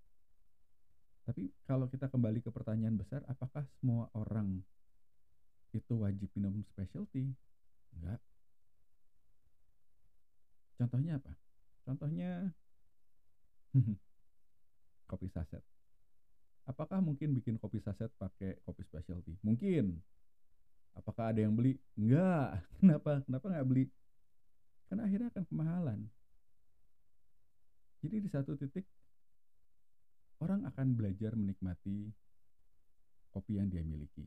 tapi 1.27 1.51
kalau 1.67 1.85
kita 1.89 2.07
kembali 2.07 2.39
ke 2.43 2.49
pertanyaan 2.49 2.97
besar 2.99 3.21
apakah 3.27 3.65
semua 3.79 4.07
orang 4.15 4.61
itu 5.75 5.93
wajib 5.99 6.29
minum 6.33 6.61
specialty 6.69 7.29
enggak 7.93 8.21
contohnya 10.79 11.19
apa 11.19 11.33
contohnya 11.85 12.53
kopi 15.09 15.27
saset 15.29 15.61
Apakah 16.69 17.01
mungkin 17.01 17.33
bikin 17.33 17.57
kopi 17.57 17.81
saset 17.81 18.13
pakai 18.21 18.61
kopi 18.61 18.85
specialty? 18.85 19.33
Mungkin. 19.41 19.97
Apakah 20.93 21.33
ada 21.33 21.41
yang 21.41 21.57
beli? 21.57 21.81
Enggak. 21.97 22.61
Kenapa? 22.77 23.25
Kenapa 23.25 23.45
nggak 23.49 23.67
beli? 23.67 23.85
Karena 24.85 25.09
akhirnya 25.09 25.27
akan 25.33 25.43
kemahalan. 25.49 25.99
Jadi 28.05 28.15
di 28.21 28.29
satu 28.29 28.53
titik 28.53 28.85
orang 30.39 30.63
akan 30.67 30.95
belajar 30.95 31.35
menikmati 31.35 32.11
kopi 33.29 33.59
yang 33.59 33.67
dia 33.69 33.85
miliki. 33.85 34.25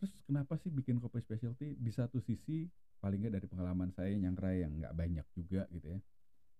Terus 0.00 0.12
kenapa 0.24 0.56
sih 0.56 0.72
bikin 0.72 1.00
kopi 1.00 1.20
specialty? 1.20 1.76
Di 1.76 1.92
satu 1.92 2.20
sisi 2.20 2.64
paling 3.00 3.24
nggak 3.24 3.34
dari 3.40 3.46
pengalaman 3.48 3.92
saya 3.92 4.12
nyangrai 4.16 4.64
yang 4.64 4.76
nggak 4.76 4.92
banyak 4.96 5.26
juga 5.36 5.64
gitu 5.72 5.96
ya. 5.96 6.00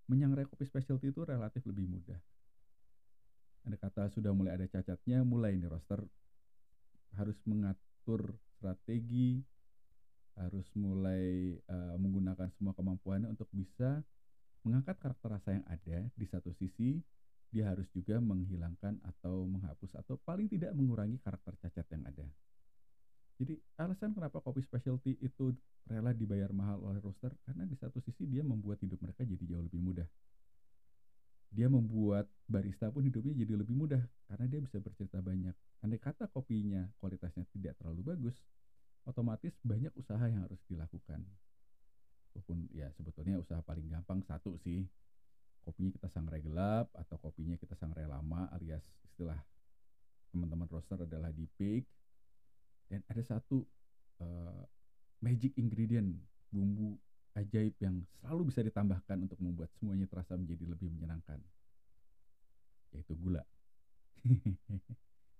Menyangrai 0.09 0.49
kopi 0.49 0.65
specialty 0.65 1.13
itu 1.13 1.25
relatif 1.25 1.65
lebih 1.69 1.89
mudah 1.89 2.21
ada 3.67 3.77
kata 3.77 4.03
sudah 4.13 4.33
mulai 4.33 4.57
ada 4.57 4.67
cacatnya 4.69 5.21
mulai 5.21 5.57
nih 5.57 5.69
roster 5.69 6.01
harus 7.19 7.37
mengatur 7.45 8.39
strategi 8.57 9.43
harus 10.39 10.65
mulai 10.79 11.59
uh, 11.69 11.99
menggunakan 12.01 12.49
semua 12.57 12.73
kemampuannya 12.73 13.29
untuk 13.29 13.51
bisa 13.53 14.01
mengangkat 14.65 14.97
karakter 14.97 15.29
rasa 15.29 15.51
yang 15.61 15.67
ada 15.69 16.09
di 16.17 16.27
satu 16.29 16.55
sisi 16.57 16.97
dia 17.51 17.71
harus 17.71 17.87
juga 17.91 18.23
menghilangkan 18.23 19.03
atau 19.03 19.47
menghapus 19.47 19.99
atau 19.99 20.17
paling 20.23 20.47
tidak 20.47 20.71
mengurangi 20.75 21.19
karakter 21.19 21.59
cacat 21.67 21.87
yang 21.91 22.07
ada. 22.07 22.27
Jadi 23.41 23.57
alasan 23.81 24.15
kenapa 24.15 24.39
kopi 24.39 24.63
specialty 24.63 25.19
itu 25.19 25.51
rela 25.89 26.15
dibayar 26.15 26.53
mahal 26.55 26.79
oleh 26.87 27.01
roster 27.03 27.33
karena 27.43 27.67
di 27.67 27.75
satu 27.75 27.99
sisi 27.99 28.29
dia 28.29 28.45
membuat 28.45 28.79
hidup 28.85 29.01
mereka 29.01 29.25
jadi 29.25 29.57
jauh 29.57 29.65
lebih 29.65 29.81
mudah 29.81 30.07
dia 31.51 31.67
membuat 31.67 32.31
barista 32.47 32.87
pun 32.95 33.03
hidupnya 33.03 33.35
jadi 33.43 33.59
lebih 33.59 33.75
mudah 33.75 33.99
karena 34.31 34.47
dia 34.47 34.63
bisa 34.63 34.79
bercerita 34.79 35.19
banyak. 35.19 35.55
Andai 35.83 35.99
kata 35.99 36.31
kopinya 36.31 36.87
kualitasnya 37.03 37.43
tidak 37.51 37.75
terlalu 37.83 38.07
bagus, 38.07 38.39
otomatis 39.03 39.51
banyak 39.67 39.91
usaha 39.99 40.23
yang 40.31 40.47
harus 40.47 40.63
dilakukan. 40.71 41.27
Walaupun 42.31 42.71
ya 42.71 42.87
sebetulnya 42.95 43.43
usaha 43.43 43.59
paling 43.67 43.91
gampang 43.91 44.23
satu 44.23 44.55
sih, 44.63 44.87
kopinya 45.64 45.92
kita 45.92 46.09
sangrai 46.09 46.40
gelap 46.40 46.88
atau 46.96 47.16
kopinya 47.20 47.57
kita 47.61 47.77
sangrai 47.77 48.09
lama 48.09 48.49
alias 48.57 48.83
istilah 49.05 49.38
teman-teman 50.31 50.66
roster 50.70 50.99
adalah 51.05 51.31
di 51.35 51.46
peak. 51.59 51.85
Dan 52.90 53.07
ada 53.07 53.23
satu 53.23 53.62
uh, 54.18 54.62
magic 55.23 55.55
ingredient 55.55 56.18
bumbu 56.51 56.99
ajaib 57.38 57.79
yang 57.79 58.03
selalu 58.18 58.51
bisa 58.51 58.66
ditambahkan 58.66 59.16
untuk 59.23 59.38
membuat 59.38 59.70
semuanya 59.79 60.11
terasa 60.11 60.35
menjadi 60.35 60.66
lebih 60.66 60.90
menyenangkan 60.90 61.38
yaitu 62.90 63.14
gula. 63.14 63.46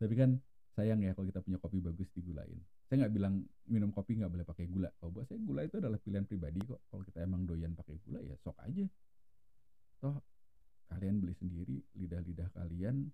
Tapi 0.00 0.14
kan 0.14 0.38
sayang 0.78 1.02
ya 1.02 1.11
kalau 1.18 1.26
kita 1.26 1.42
punya 1.42 1.59
kopi 1.59 1.83
bagus 1.83 2.06
digulain. 2.14 2.54
Saya 2.87 3.06
nggak 3.06 3.14
bilang 3.18 3.42
minum 3.66 3.90
kopi 3.90 4.22
nggak 4.22 4.30
boleh 4.30 4.46
pakai 4.46 4.70
gula. 4.70 4.87
Kalau 5.02 5.11
buat 5.11 5.26
saya 5.26 5.42
gula 5.42 5.66
itu 5.66 5.83
adalah 5.83 5.98
pilihan 5.98 6.22
pribadi 6.30 6.62
kok. 6.62 6.78
Kalau 6.87 7.02
kita 7.02 7.26
emang 7.26 7.42
doyan 7.42 7.74
pakai 7.74 7.98
gula 8.06 8.22
ya 8.22 8.38
sok 8.38 8.54
aja 8.62 8.87
toh 10.00 10.16
kalian 10.90 11.22
beli 11.22 11.36
sendiri 11.36 11.76
lidah-lidah 11.94 12.50
kalian 12.56 13.06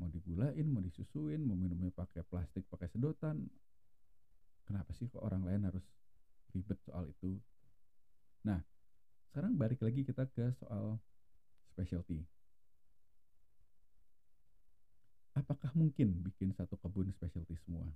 mau 0.00 0.08
digulain 0.08 0.64
mau 0.70 0.80
disusuin 0.80 1.42
mau 1.44 1.58
minumnya 1.58 1.92
pakai 1.92 2.24
plastik 2.24 2.64
pakai 2.72 2.88
sedotan 2.88 3.44
kenapa 4.64 4.94
sih 4.96 5.10
kok 5.10 5.20
orang 5.20 5.44
lain 5.44 5.68
harus 5.68 5.84
ribet 6.54 6.78
soal 6.86 7.04
itu 7.10 7.36
Nah, 8.42 8.58
sekarang 9.30 9.54
balik 9.54 9.78
lagi 9.78 10.02
kita 10.02 10.26
ke 10.26 10.50
soal 10.58 10.98
specialty. 11.74 12.26
Apakah 15.32 15.72
mungkin 15.72 16.20
bikin 16.20 16.52
satu 16.52 16.76
kebun 16.76 17.08
specialty 17.14 17.56
semua? 17.64 17.88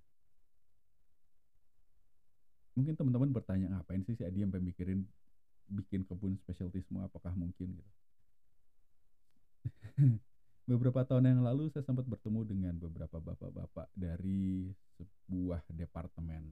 Mungkin 2.78 2.96
teman-teman 2.96 3.32
bertanya 3.34 3.76
ngapain 3.76 4.00
sih 4.06 4.16
si 4.16 4.22
Adi 4.24 4.40
sampai 4.40 4.62
mikirin 4.62 5.04
bikin 5.68 6.06
kebun 6.06 6.38
specialty 6.40 6.80
semua 6.86 7.10
apakah 7.10 7.34
mungkin 7.34 7.76
gitu. 7.76 7.92
beberapa 10.70 11.06
tahun 11.06 11.30
yang 11.36 11.42
lalu 11.46 11.70
saya 11.70 11.86
sempat 11.86 12.06
bertemu 12.06 12.40
dengan 12.42 12.74
beberapa 12.76 13.22
bapak-bapak 13.22 13.90
dari 13.94 14.70
sebuah 14.98 15.62
departemen 15.70 16.50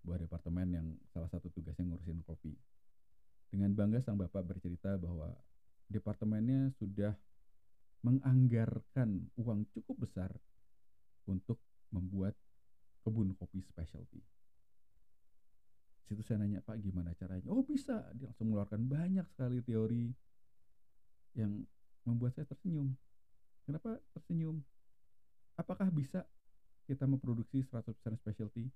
sebuah 0.00 0.18
departemen 0.24 0.66
yang 0.72 0.86
salah 1.10 1.28
satu 1.32 1.50
tugasnya 1.50 1.88
ngurusin 1.88 2.22
kopi 2.24 2.54
dengan 3.48 3.72
bangga 3.72 4.04
sang 4.04 4.20
bapak 4.20 4.44
bercerita 4.44 5.00
bahwa 5.00 5.32
departemennya 5.88 6.68
sudah 6.76 7.16
menganggarkan 8.04 9.26
uang 9.40 9.66
cukup 9.74 10.06
besar 10.06 10.30
untuk 11.26 11.58
membuat 11.90 12.36
kebun 13.02 13.32
kopi 13.34 13.64
specialty. 13.64 14.20
Situ 16.08 16.24
saya 16.24 16.40
nanya, 16.40 16.64
Pak 16.64 16.80
gimana 16.80 17.12
caranya? 17.16 17.52
Oh 17.52 17.64
bisa, 17.64 18.00
dia 18.16 18.32
langsung 18.32 18.48
mengeluarkan 18.48 18.80
banyak 18.88 19.26
sekali 19.28 19.60
teori 19.60 20.08
yang 21.36 21.64
membuat 22.04 22.34
saya 22.36 22.46
tersenyum. 22.46 22.94
Kenapa 23.66 23.98
tersenyum? 24.14 24.62
Apakah 25.58 25.90
bisa 25.90 26.22
kita 26.86 27.04
memproduksi 27.04 27.64
100% 27.66 27.94
specialty? 28.20 28.70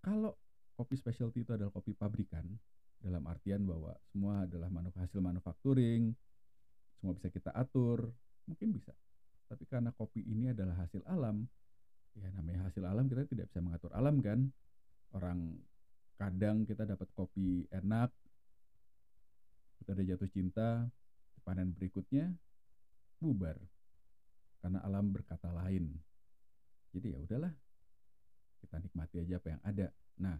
Kalau 0.00 0.34
kopi 0.74 0.96
specialty 0.96 1.44
itu 1.44 1.52
adalah 1.52 1.70
kopi 1.70 1.92
pabrikan, 1.92 2.48
dalam 3.00 3.24
artian 3.28 3.64
bahwa 3.64 3.96
semua 4.12 4.44
adalah 4.44 4.68
hasil 4.96 5.20
manufacturing, 5.24 6.12
semua 7.00 7.16
bisa 7.16 7.32
kita 7.32 7.48
atur, 7.56 8.12
mungkin 8.44 8.76
bisa. 8.76 8.92
Tapi 9.48 9.64
karena 9.66 9.90
kopi 9.96 10.20
ini 10.24 10.52
adalah 10.52 10.84
hasil 10.84 11.00
alam, 11.08 11.48
ya 12.14 12.28
namanya 12.36 12.68
hasil 12.68 12.84
alam 12.84 13.08
kita 13.08 13.24
tidak 13.26 13.48
bisa 13.48 13.60
mengatur 13.64 13.90
alam 13.96 14.20
kan. 14.20 14.46
Orang 15.16 15.58
kadang 16.20 16.68
kita 16.68 16.84
dapat 16.84 17.08
kopi 17.16 17.66
enak, 17.72 18.12
kita 19.80 19.90
ada 19.96 20.04
jatuh 20.04 20.30
cinta, 20.30 20.68
panen 21.50 21.74
berikutnya 21.74 22.30
bubar 23.18 23.58
karena 24.62 24.78
alam 24.86 25.10
berkata 25.10 25.50
lain. 25.50 25.90
Jadi 26.94 27.10
ya 27.10 27.18
udahlah, 27.18 27.50
kita 28.62 28.78
nikmati 28.78 29.18
aja 29.18 29.42
apa 29.42 29.48
yang 29.58 29.62
ada. 29.66 29.86
Nah, 30.22 30.38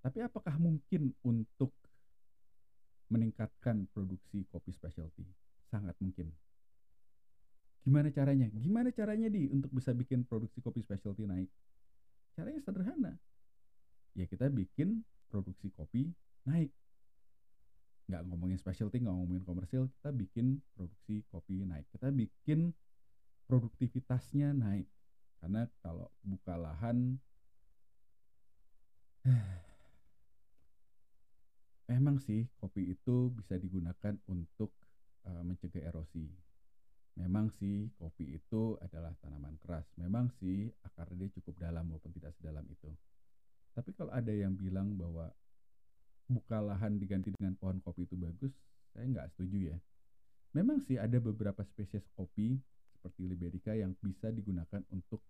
tapi 0.00 0.24
apakah 0.24 0.56
mungkin 0.56 1.12
untuk 1.20 1.76
meningkatkan 3.12 3.84
produksi 3.92 4.48
kopi 4.48 4.72
specialty? 4.72 5.28
Sangat 5.68 5.92
mungkin. 6.00 6.32
Gimana 7.84 8.08
caranya? 8.08 8.48
Gimana 8.56 8.88
caranya 8.96 9.28
di 9.28 9.44
untuk 9.52 9.76
bisa 9.76 9.92
bikin 9.92 10.24
produksi 10.24 10.64
kopi 10.64 10.80
specialty 10.80 11.28
naik? 11.28 11.52
Caranya 12.32 12.64
sederhana. 12.64 13.12
Ya 14.16 14.24
kita 14.24 14.48
bikin 14.48 15.04
produksi 15.28 15.68
kopi 15.76 16.08
naik. 16.48 16.72
Nggak 18.08 18.24
ngomongin 18.24 18.56
specialty, 18.56 19.04
nggak 19.04 19.12
ngomongin 19.14 19.44
komersil, 19.44 19.92
kita 20.00 20.10
bikin 20.16 20.64
produksi 20.72 21.22
kopi 21.28 21.62
naik. 21.68 21.84
Kita 21.92 22.08
bikin 22.08 22.72
produktivitasnya 23.44 24.56
naik. 24.56 24.88
Karena 25.38 25.68
kalau 25.84 26.10
buka 26.24 26.58
lahan 26.58 27.20
memang 31.92 32.18
sih 32.20 32.48
kopi 32.58 32.92
itu 32.92 33.30
bisa 33.32 33.54
digunakan 33.56 34.16
untuk 34.28 34.72
uh, 35.28 35.42
mencegah 35.44 35.84
erosi. 35.88 36.28
Memang 37.18 37.50
sih 37.50 37.90
kopi 37.98 38.38
itu 38.38 38.78
adalah 38.78 39.10
tanaman 39.18 39.58
keras. 39.58 39.90
Memang 39.98 40.30
sih 40.38 40.70
akar 40.86 41.10
dia 41.18 41.26
cukup 41.34 41.58
dalam 41.58 41.90
walaupun 41.90 42.14
tidak 42.14 42.30
sedalam 42.38 42.62
itu. 42.70 42.94
Tapi 43.74 43.90
kalau 43.94 44.14
ada 44.14 44.30
yang 44.30 44.54
bilang 44.54 44.94
bahwa 44.94 45.30
buka 46.28 46.60
lahan 46.60 47.00
diganti 47.00 47.32
dengan 47.32 47.56
pohon 47.56 47.80
kopi 47.80 48.04
itu 48.04 48.14
bagus, 48.14 48.52
saya 48.92 49.08
nggak 49.08 49.32
setuju 49.34 49.74
ya. 49.74 49.76
Memang 50.52 50.84
sih 50.84 51.00
ada 51.00 51.16
beberapa 51.20 51.64
spesies 51.64 52.04
kopi 52.12 52.56
seperti 52.96 53.24
Liberica 53.24 53.72
yang 53.72 53.96
bisa 54.00 54.28
digunakan 54.28 54.84
untuk 54.92 55.24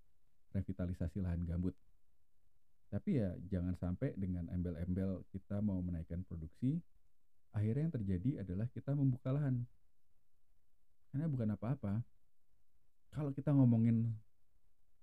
revitalisasi 0.55 1.23
lahan 1.23 1.47
gambut. 1.47 1.75
Tapi 2.89 3.21
ya 3.21 3.37
jangan 3.53 3.77
sampai 3.77 4.17
dengan 4.17 4.49
embel-embel 4.49 5.23
kita 5.29 5.61
mau 5.61 5.79
menaikkan 5.85 6.25
produksi, 6.25 6.81
akhirnya 7.53 7.91
yang 7.91 7.95
terjadi 7.95 8.31
adalah 8.43 8.67
kita 8.73 8.97
membuka 8.97 9.31
lahan. 9.37 9.63
Karena 11.13 11.29
bukan 11.29 11.49
apa-apa. 11.53 12.01
Kalau 13.13 13.33
kita 13.33 13.53
ngomongin 13.53 14.09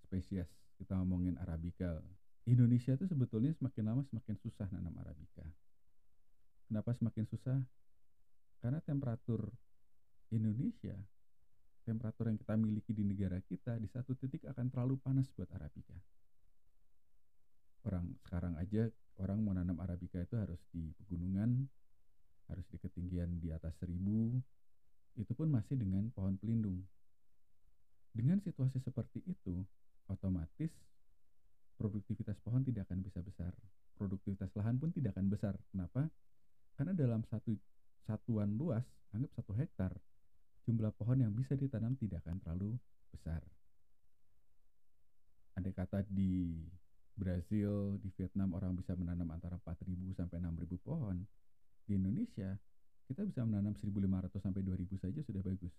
spesies, 0.06 0.50
kita 0.78 0.98
ngomongin 0.98 1.38
Arabica, 1.42 2.02
Indonesia 2.46 2.94
itu 2.94 3.06
sebetulnya 3.10 3.54
semakin 3.58 3.84
lama 3.86 4.02
semakin 4.06 4.36
susah 4.42 4.70
nanam 4.70 4.94
Arabica. 5.02 5.46
Kenapa 6.66 6.92
semakin 6.98 7.26
susah? 7.30 7.60
Karena 8.60 8.82
temperatur 8.82 9.54
Indonesia, 10.34 10.98
temperatur 11.86 12.34
yang 12.34 12.38
kita 12.42 12.58
miliki 12.58 12.92
di 12.92 13.06
negara 13.06 13.38
kita 13.46 13.78
di 13.78 13.86
satu 13.86 14.18
titik 14.18 14.50
akan 14.50 14.74
terlalu 14.74 14.98
panas 14.98 15.30
buat 15.38 15.48
Arabica. 15.54 15.94
Orang 17.86 18.18
sekarang 18.26 18.58
aja 18.58 18.90
orang 19.22 19.46
mau 19.46 19.54
nanam 19.54 19.78
arabica 19.78 20.18
itu 20.18 20.34
harus 20.42 20.58
di 20.74 20.90
pegunungan 20.98 21.70
harus 22.50 22.66
di 22.70 22.78
ketinggian 22.82 23.38
di 23.38 23.54
atas 23.54 23.78
seribu 23.78 24.42
itu 25.16 25.32
pun 25.38 25.48
masih 25.48 25.80
dengan 25.80 26.10
pohon 26.12 26.36
pelindung. 26.36 26.82
Dengan 28.12 28.42
situasi 28.42 28.82
seperti 28.82 29.24
itu 29.30 29.64
otomatis 30.10 30.72
produktivitas 31.78 32.40
pohon 32.44 32.64
tidak 32.64 32.90
akan 32.90 33.06
bisa 33.06 33.20
besar. 33.24 33.54
Produktivitas 33.96 34.52
lahan 34.58 34.76
pun 34.76 34.92
tidak 34.92 35.16
akan 35.16 35.28
besar. 35.32 35.54
Kenapa 35.72 36.10
karena 36.76 36.94
dalam 36.94 37.24
satu 37.28 37.56
satuan 38.06 38.54
luas 38.56 38.86
anggap 39.16 39.32
satu 39.42 39.52
hektar 39.56 39.92
jumlah 40.68 40.92
pohon 40.96 41.24
yang 41.24 41.34
bisa 41.34 41.56
ditanam 41.58 41.96
tidak 41.98 42.22
akan 42.26 42.38
terlalu 42.44 42.76
besar 43.10 43.42
ada 45.56 45.72
kata 45.72 46.04
di 46.12 46.60
Brazil, 47.16 47.96
di 48.04 48.12
Vietnam 48.20 48.52
orang 48.60 48.76
bisa 48.76 48.92
menanam 48.94 49.32
antara 49.32 49.56
4.000 49.56 49.88
sampai 50.20 50.44
6.000 50.44 50.76
pohon. 50.84 51.24
Di 51.88 51.96
Indonesia, 51.96 52.60
kita 53.08 53.24
bisa 53.24 53.48
menanam 53.48 53.72
1.500 53.72 54.44
sampai 54.44 54.62
2.000 54.62 55.00
saja 55.00 55.20
sudah 55.24 55.42
bagus. 55.42 55.72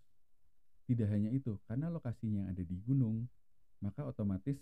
Tidak 0.88 1.08
hanya 1.12 1.28
itu, 1.28 1.60
karena 1.68 1.92
lokasinya 1.92 2.46
yang 2.46 2.48
ada 2.56 2.64
di 2.64 2.76
gunung, 2.80 3.28
maka 3.84 4.08
otomatis 4.08 4.56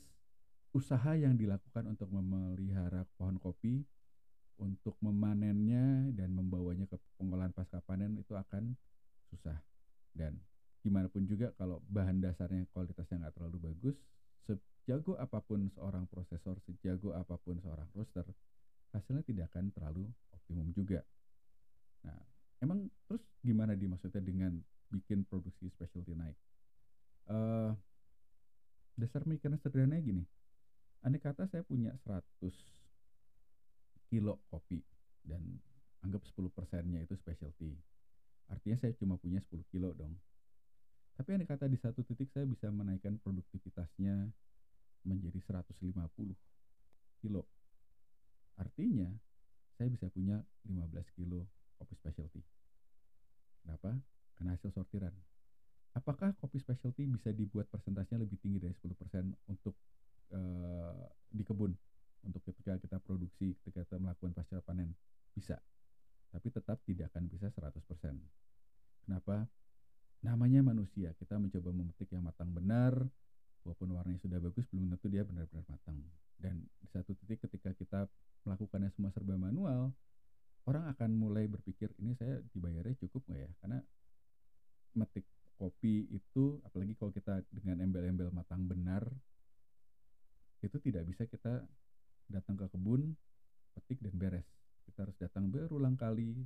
usaha 0.75 1.15
yang 1.15 1.39
dilakukan 1.39 1.87
untuk 1.87 2.11
memelihara 2.11 3.07
pohon 3.15 3.39
kopi, 3.39 3.87
untuk 4.59 4.95
memanennya 5.03 6.15
dan 6.15 6.31
membawanya 6.31 6.87
ke 6.87 6.97
pengolahan 7.19 7.51
pasca 7.51 7.83
panen 7.83 8.19
itu 8.19 8.35
akan 8.35 8.75
susah. 9.31 9.59
Dan 10.15 10.39
gimana 10.85 11.11
pun 11.11 11.27
juga 11.27 11.51
kalau 11.59 11.83
bahan 11.91 12.23
dasarnya 12.23 12.69
kualitasnya 12.71 13.27
nggak 13.27 13.35
terlalu 13.35 13.73
bagus, 13.73 13.97
sejago 14.47 15.17
apa 15.17 15.41
pun 15.43 15.67
seorang 15.75 16.07
prosesor, 16.07 16.61
sejago 16.69 17.17
apa 17.17 17.35
pun 17.41 17.59
seorang 17.65 17.89
roster, 17.97 18.25
hasilnya 18.95 19.25
tidak 19.27 19.51
akan 19.51 19.73
terlalu 19.75 20.07
optimum 20.31 20.71
juga. 20.77 21.03
Nah, 22.05 22.21
emang 22.61 22.87
terus 23.09 23.25
gimana 23.41 23.75
dimaksudnya 23.75 24.21
dengan 24.21 24.61
bikin 24.93 25.27
produksi 25.27 25.73
specialty 25.73 26.15
naik? 26.15 26.39
Uh, 27.25 27.73
dasar 28.95 29.25
mikirnya 29.27 29.59
sederhana 29.59 29.99
gini. 29.99 30.23
Andai 31.03 31.21
kata 31.21 31.49
saya 31.49 31.65
punya 31.65 31.93
100 32.05 32.84
kilo 34.15 34.39
kopi 34.47 34.79
dan 35.27 35.43
anggap 36.07 36.23
10 36.23 36.47
persennya 36.55 37.03
itu 37.03 37.19
specialty. 37.19 37.75
Artinya 38.47 38.79
saya 38.79 38.95
cuma 38.95 39.19
punya 39.19 39.43
10 39.43 39.59
kilo 39.75 39.91
dong. 39.99 40.15
Tapi 41.19 41.35
andai 41.35 41.51
kata 41.51 41.67
di 41.67 41.75
satu 41.75 42.07
titik 42.07 42.31
saya 42.31 42.47
bisa 42.47 42.71
menaikkan 42.71 43.19
produktivitasnya 43.19 44.31
menjadi 45.03 45.39
150 45.43 45.99
kilo. 47.27 47.43
Artinya 48.55 49.11
saya 49.75 49.91
bisa 49.91 50.07
punya 50.15 50.39
15 50.71 51.19
kilo 51.19 51.51
kopi 51.83 51.99
specialty. 51.99 52.39
Kenapa? 53.67 53.99
Karena 54.39 54.55
hasil 54.55 54.71
sortiran. 54.71 55.11
Apakah 55.99 56.39
kopi 56.39 56.63
specialty 56.63 57.11
bisa 57.11 57.35
dibuat 57.35 57.67
persentasenya 57.67 58.23
lebih 58.23 58.39
tinggi 58.39 58.63
dari 58.63 58.75
10% 58.79 59.51
untuk 59.51 59.75
uh, 60.35 61.03
di 61.31 61.43
kebun? 61.43 61.75
Untuk 62.25 62.41
ketika 62.49 62.81
kita 62.81 62.97
produksi, 62.99 63.53
ketika 63.61 63.85
kita 63.85 63.97
melakukan 64.01 64.33
pasca 64.33 64.59
panen? 64.65 64.97
Bisa. 65.37 65.61
Tapi 66.33 66.49
tetap 66.51 66.81
tidak 66.89 67.13
akan 67.15 67.29
bisa 67.31 67.53
100%. 67.53 67.79
Kenapa? 69.05 69.47
Namanya 70.25 70.65
manusia, 70.65 71.13
kita 71.21 71.37
mencoba 71.37 71.71
memetik 71.71 72.09
yang 72.09 72.25
matang 72.25 72.49
benar, 72.51 72.97
walaupun 73.65 73.97
warnanya 73.97 74.21
sudah 74.21 74.39
bagus 74.39 74.69
belum 74.69 74.93
tentu 74.95 75.09
dia 75.09 75.25
benar-benar 75.25 75.65
matang 75.67 75.97
dan 76.37 76.61
di 76.61 76.89
satu 76.93 77.17
titik 77.17 77.49
ketika 77.49 77.73
kita 77.73 78.01
melakukannya 78.45 78.93
semua 78.93 79.11
serba 79.17 79.41
manual 79.41 79.89
orang 80.69 80.85
akan 80.93 81.11
mulai 81.17 81.49
berpikir 81.49 81.89
ini 81.97 82.13
saya 82.21 82.45
dibayarnya 82.53 82.95
cukup 83.09 83.25
nggak 83.25 83.41
ya 83.41 83.51
karena 83.65 83.79
metik 84.95 85.25
kopi 85.57 86.13
itu 86.13 86.61
apalagi 86.69 86.93
kalau 87.01 87.11
kita 87.11 87.41
dengan 87.49 87.81
embel-embel 87.81 88.29
matang 88.37 88.69
benar 88.69 89.09
itu 90.61 90.77
tidak 90.85 91.09
bisa 91.09 91.25
kita 91.25 91.65
datang 92.31 92.57
ke 92.57 92.67
kebun 92.71 93.17
petik 93.75 93.99
dan 94.01 94.15
beres 94.15 94.49
kita 94.89 95.09
harus 95.09 95.17
datang 95.17 95.49
berulang 95.49 95.97
kali 95.97 96.45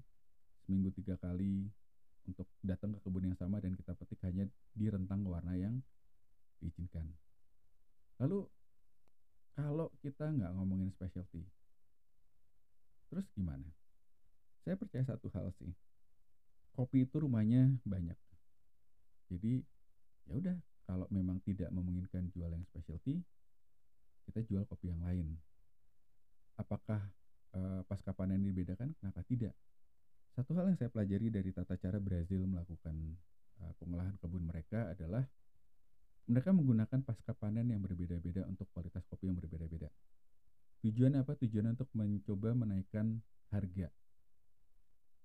seminggu 0.65 0.93
tiga 0.95 1.19
kali 1.19 1.69
untuk 2.29 2.45
datang 2.61 2.93
ke 2.93 3.01
kebun 3.01 3.33
yang 3.33 3.39
sama 3.41 3.57
dan 3.59 3.73
kita 3.73 3.97
petik 3.97 4.21
hanya 4.29 4.45
di 4.77 4.87
rentang 4.93 5.25
warna 5.25 5.57
yang 5.57 5.81
diizinkan. 6.61 7.09
Lalu 8.21 8.45
kalau 9.57 9.89
kita 10.05 10.29
nggak 10.29 10.53
ngomongin 10.55 10.93
specialty, 10.93 11.43
terus 13.09 13.25
gimana? 13.33 13.65
Saya 14.63 14.77
percaya 14.77 15.09
satu 15.09 15.33
hal 15.33 15.51
sih, 15.57 15.73
kopi 16.77 17.09
itu 17.09 17.17
rumahnya 17.17 17.81
banyak. 17.89 18.19
Jadi 19.33 19.65
ya 20.29 20.33
udah 20.37 20.57
kalau 20.85 21.09
memang 21.09 21.41
tidak 21.43 21.73
memungkinkan 21.73 22.29
jual 22.37 22.53
yang 22.53 22.63
specialty, 22.69 23.25
kita 24.29 24.45
jual 24.45 24.69
kopi 24.69 24.93
yang 24.93 25.01
lain. 25.01 25.41
Apakah 26.59 27.01
uh, 27.55 27.81
pasca 27.87 28.11
panen 28.11 28.43
dibedakan? 28.43 28.91
Kenapa 28.99 29.23
tidak? 29.23 29.55
Satu 30.35 30.55
hal 30.59 30.71
yang 30.71 30.79
saya 30.79 30.91
pelajari 30.91 31.31
dari 31.31 31.51
tata 31.55 31.79
cara 31.79 32.03
Brazil 32.03 32.45
melakukan 32.45 32.95
uh, 33.63 33.73
pengolahan 33.79 34.15
kebun 34.19 34.43
mereka 34.43 34.91
adalah 34.91 35.23
mereka 36.29 36.53
menggunakan 36.53 37.01
pasca 37.01 37.33
panen 37.33 37.73
yang 37.73 37.81
berbeda-beda 37.81 38.45
untuk 38.45 38.69
kualitas 38.77 39.07
kopi 39.09 39.33
yang 39.33 39.39
berbeda-beda. 39.41 39.89
Tujuan 40.85 41.17
apa? 41.17 41.35
Tujuan 41.41 41.73
untuk 41.73 41.89
mencoba 41.97 42.53
menaikkan 42.53 43.19
harga. 43.49 43.89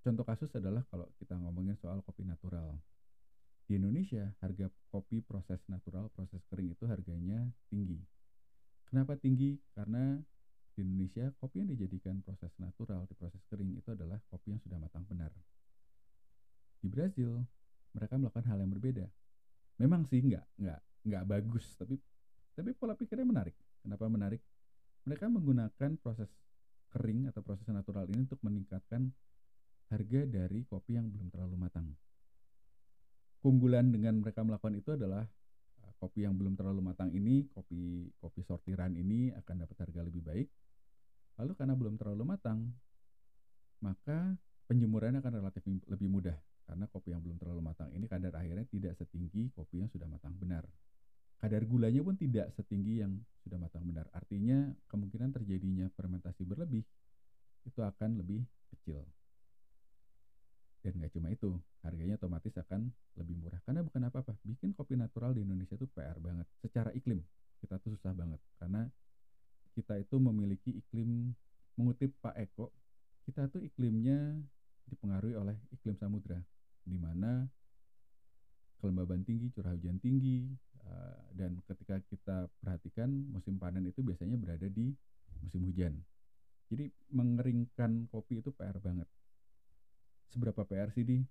Contoh 0.03 0.23
kasus 0.23 0.51
adalah 0.55 0.83
kalau 0.87 1.07
kita 1.19 1.35
ngomongin 1.35 1.75
soal 1.79 1.99
kopi 2.03 2.23
natural. 2.23 2.79
Di 3.63 3.79
Indonesia, 3.79 4.31
harga 4.43 4.67
kopi 4.91 5.23
proses 5.23 5.63
natural, 5.71 6.11
proses 6.11 6.43
kering 6.51 6.75
itu 6.75 6.83
harganya 6.87 7.47
tinggi. 7.71 7.99
Kenapa 8.87 9.15
tinggi? 9.15 9.59
Karena 9.71 10.19
di 10.73 10.81
Indonesia 10.81 11.29
kopi 11.37 11.61
yang 11.61 11.69
dijadikan 11.69 12.19
proses 12.25 12.49
natural 12.57 13.05
di 13.05 13.13
proses 13.13 13.41
kering 13.47 13.77
itu 13.77 13.93
adalah 13.93 14.17
kopi 14.29 14.57
yang 14.57 14.61
sudah 14.61 14.81
matang 14.81 15.05
benar. 15.05 15.29
Di 16.81 16.89
Brazil 16.89 17.45
mereka 17.93 18.17
melakukan 18.17 18.45
hal 18.49 18.57
yang 18.59 18.73
berbeda. 18.73 19.05
Memang 19.77 20.09
sih 20.09 20.21
nggak 20.21 20.45
nggak 20.57 20.79
nggak 21.03 21.23
bagus 21.29 21.65
tapi 21.77 22.01
tapi 22.53 22.73
pola 22.73 22.97
pikirnya 22.97 23.25
menarik. 23.25 23.55
Kenapa 23.85 24.09
menarik? 24.09 24.41
Mereka 25.05 25.29
menggunakan 25.29 25.99
proses 26.01 26.29
kering 26.93 27.29
atau 27.29 27.41
proses 27.41 27.65
natural 27.69 28.05
ini 28.09 28.25
untuk 28.25 28.39
meningkatkan 28.45 29.09
harga 29.89 30.21
dari 30.25 30.65
kopi 30.65 30.97
yang 30.97 31.09
belum 31.09 31.29
terlalu 31.33 31.57
matang. 31.57 31.89
Keunggulan 33.43 33.91
dengan 33.91 34.23
mereka 34.23 34.41
melakukan 34.45 34.77
itu 34.77 34.95
adalah 34.95 35.27
kopi 36.03 36.27
yang 36.27 36.35
belum 36.35 36.59
terlalu 36.59 36.83
matang 36.83 37.11
ini, 37.15 37.47
kopi 37.51 38.11
kopi 38.19 38.43
sortiran 38.43 38.91
ini 38.95 39.31
akan 39.31 39.63
dapat 39.63 39.77
harga 39.87 40.01
lebih 40.03 40.19
baik. 40.19 40.47
Lalu 41.41 41.51
karena 41.57 41.73
belum 41.73 41.95
terlalu 41.97 42.23
matang, 42.25 42.69
maka 43.81 44.37
penjemurannya 44.69 45.19
akan 45.19 45.33
relatif 45.43 45.61
lebih 45.67 46.07
mudah 46.07 46.37
karena 46.63 46.87
kopi 46.87 47.11
yang 47.11 47.19
belum 47.19 47.35
terlalu 47.35 47.59
matang 47.59 47.91
ini 47.91 48.07
kadar 48.07 48.31
airnya 48.39 48.63
tidak 48.71 48.95
setinggi 48.95 49.51
kopi 49.51 49.83
yang 49.83 49.91
sudah 49.91 50.07
matang 50.07 50.31
benar. 50.39 50.63
Kadar 51.43 51.67
gulanya 51.67 51.99
pun 51.99 52.15
tidak 52.15 52.55
setinggi 52.55 53.03
yang 53.03 53.19
sudah 53.43 53.59
matang 53.59 53.83
benar. 53.83 54.07
Artinya 54.15 54.71
kemungkinan 54.87 55.35
terjadinya 55.35 55.91
fermentasi 55.91 56.47
berlebih 56.47 56.87
itu 57.67 57.79
akan 57.83 58.23
lebih 58.23 58.47
kecil. 58.71 59.03
Dan 60.83 60.99
nggak 60.99 61.11
cuma 61.15 61.31
itu, 61.31 61.51
harganya 61.83 62.15
otomatis 62.15 62.55
akan 62.55 62.91
lebih 63.19 63.35
murah. 63.39 63.59
Karena 63.67 63.83
bukan 63.83 64.07
apa-apa, 64.07 64.39
bikin 64.43 64.71
kopi 64.71 64.95
natural 64.95 65.35
di 65.35 65.43
Indonesia 65.43 65.75
itu 65.75 65.87
PR 65.91 66.19
banget. 66.19 66.47
Secara 66.63 66.95
iklim, 66.95 67.19
kita 67.59 67.75
tuh 67.79 67.95
susah 67.95 68.15
banget. 68.15 68.39
Karena 68.59 68.87
kita 69.73 69.99
itu 69.99 70.15
memiliki 70.21 70.71
iklim, 70.79 71.33
mengutip 71.75 72.13
Pak 72.21 72.37
Eko, 72.37 72.69
kita 73.25 73.49
tuh 73.49 73.61
iklimnya 73.65 74.37
dipengaruhi 74.87 75.35
oleh 75.35 75.57
iklim 75.73 75.97
samudra. 75.97 76.37
Di 76.83 76.97
mana 76.99 77.47
kelembaban 78.79 79.23
tinggi, 79.25 79.49
curah 79.51 79.73
hujan 79.73 79.97
tinggi, 79.97 80.45
eh, 80.83 81.21
dan 81.33 81.57
ketika 81.65 81.97
kita 82.07 82.47
perhatikan 82.61 83.09
musim 83.31 83.57
panen 83.57 83.87
itu 83.87 84.03
biasanya 84.05 84.37
berada 84.37 84.67
di 84.67 84.93
musim 85.41 85.65
hujan. 85.65 85.97
Jadi 86.69 86.89
mengeringkan 87.11 88.07
kopi 88.11 88.39
itu 88.39 88.53
PR 88.53 88.77
banget 88.79 89.07
seberapa 90.33 90.65
PR 90.65 90.89
sih 90.89 91.05
di 91.05 91.21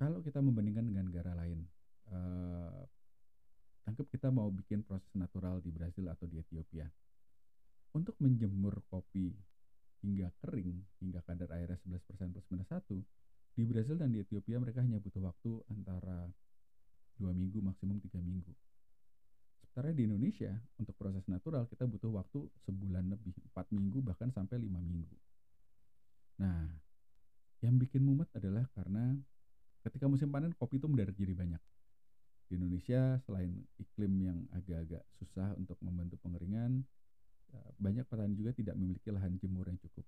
kalau 0.00 0.24
kita 0.24 0.40
membandingkan 0.40 0.88
dengan 0.88 1.12
negara 1.12 1.36
lain 1.36 1.60
uh, 2.08 2.80
tangkap 3.84 4.08
kita 4.08 4.32
mau 4.32 4.48
bikin 4.48 4.80
proses 4.80 5.12
natural 5.12 5.60
di 5.60 5.68
Brasil 5.68 6.08
atau 6.08 6.24
di 6.24 6.40
Ethiopia 6.40 6.88
untuk 7.92 8.16
menjemur 8.20 8.80
kopi 8.88 9.32
hingga 10.02 10.32
kering 10.42 10.82
hingga 10.98 11.22
kadar 11.22 11.52
airnya 11.54 11.78
11% 11.86 12.34
plus 12.34 12.46
minus 12.50 12.68
1 12.68 12.88
di 13.52 13.62
Brasil 13.68 13.94
dan 14.00 14.10
di 14.10 14.24
Ethiopia 14.24 14.58
mereka 14.58 14.80
hanya 14.82 14.98
butuh 14.98 15.22
waktu 15.22 15.62
antara 15.70 16.26
dua 17.20 17.30
minggu 17.36 17.60
maksimum 17.60 18.00
tiga 18.00 18.18
minggu 18.18 18.50
sementara 19.60 19.92
di 19.94 20.08
Indonesia 20.08 20.50
untuk 20.80 20.96
proses 20.96 21.22
natural 21.28 21.68
kita 21.68 21.84
butuh 21.86 22.10
waktu 22.10 22.48
sebulan 22.66 23.12
lebih 23.12 23.36
empat 23.52 23.68
minggu 23.70 24.00
bahkan 24.02 24.32
sampai 24.32 24.58
lima 24.58 24.80
minggu 24.80 25.14
nah 26.40 26.66
yang 27.62 27.78
bikin 27.78 28.02
mumet 28.02 28.26
adalah 28.34 28.66
karena 28.74 29.14
ketika 29.86 30.10
musim 30.10 30.30
panen 30.30 30.50
kopi 30.54 30.82
itu 30.82 30.90
mendadak 30.90 31.14
jadi 31.14 31.34
banyak. 31.34 31.62
Di 32.50 32.58
Indonesia 32.58 33.22
selain 33.22 33.54
iklim 33.78 34.12
yang 34.18 34.38
agak-agak 34.50 35.02
susah 35.22 35.54
untuk 35.54 35.78
membantu 35.78 36.18
pengeringan, 36.22 36.82
banyak 37.76 38.04
petani 38.08 38.34
juga 38.38 38.52
tidak 38.56 38.74
memiliki 38.78 39.08
lahan 39.12 39.36
jemur 39.36 39.68
yang 39.68 39.78
cukup. 39.80 40.06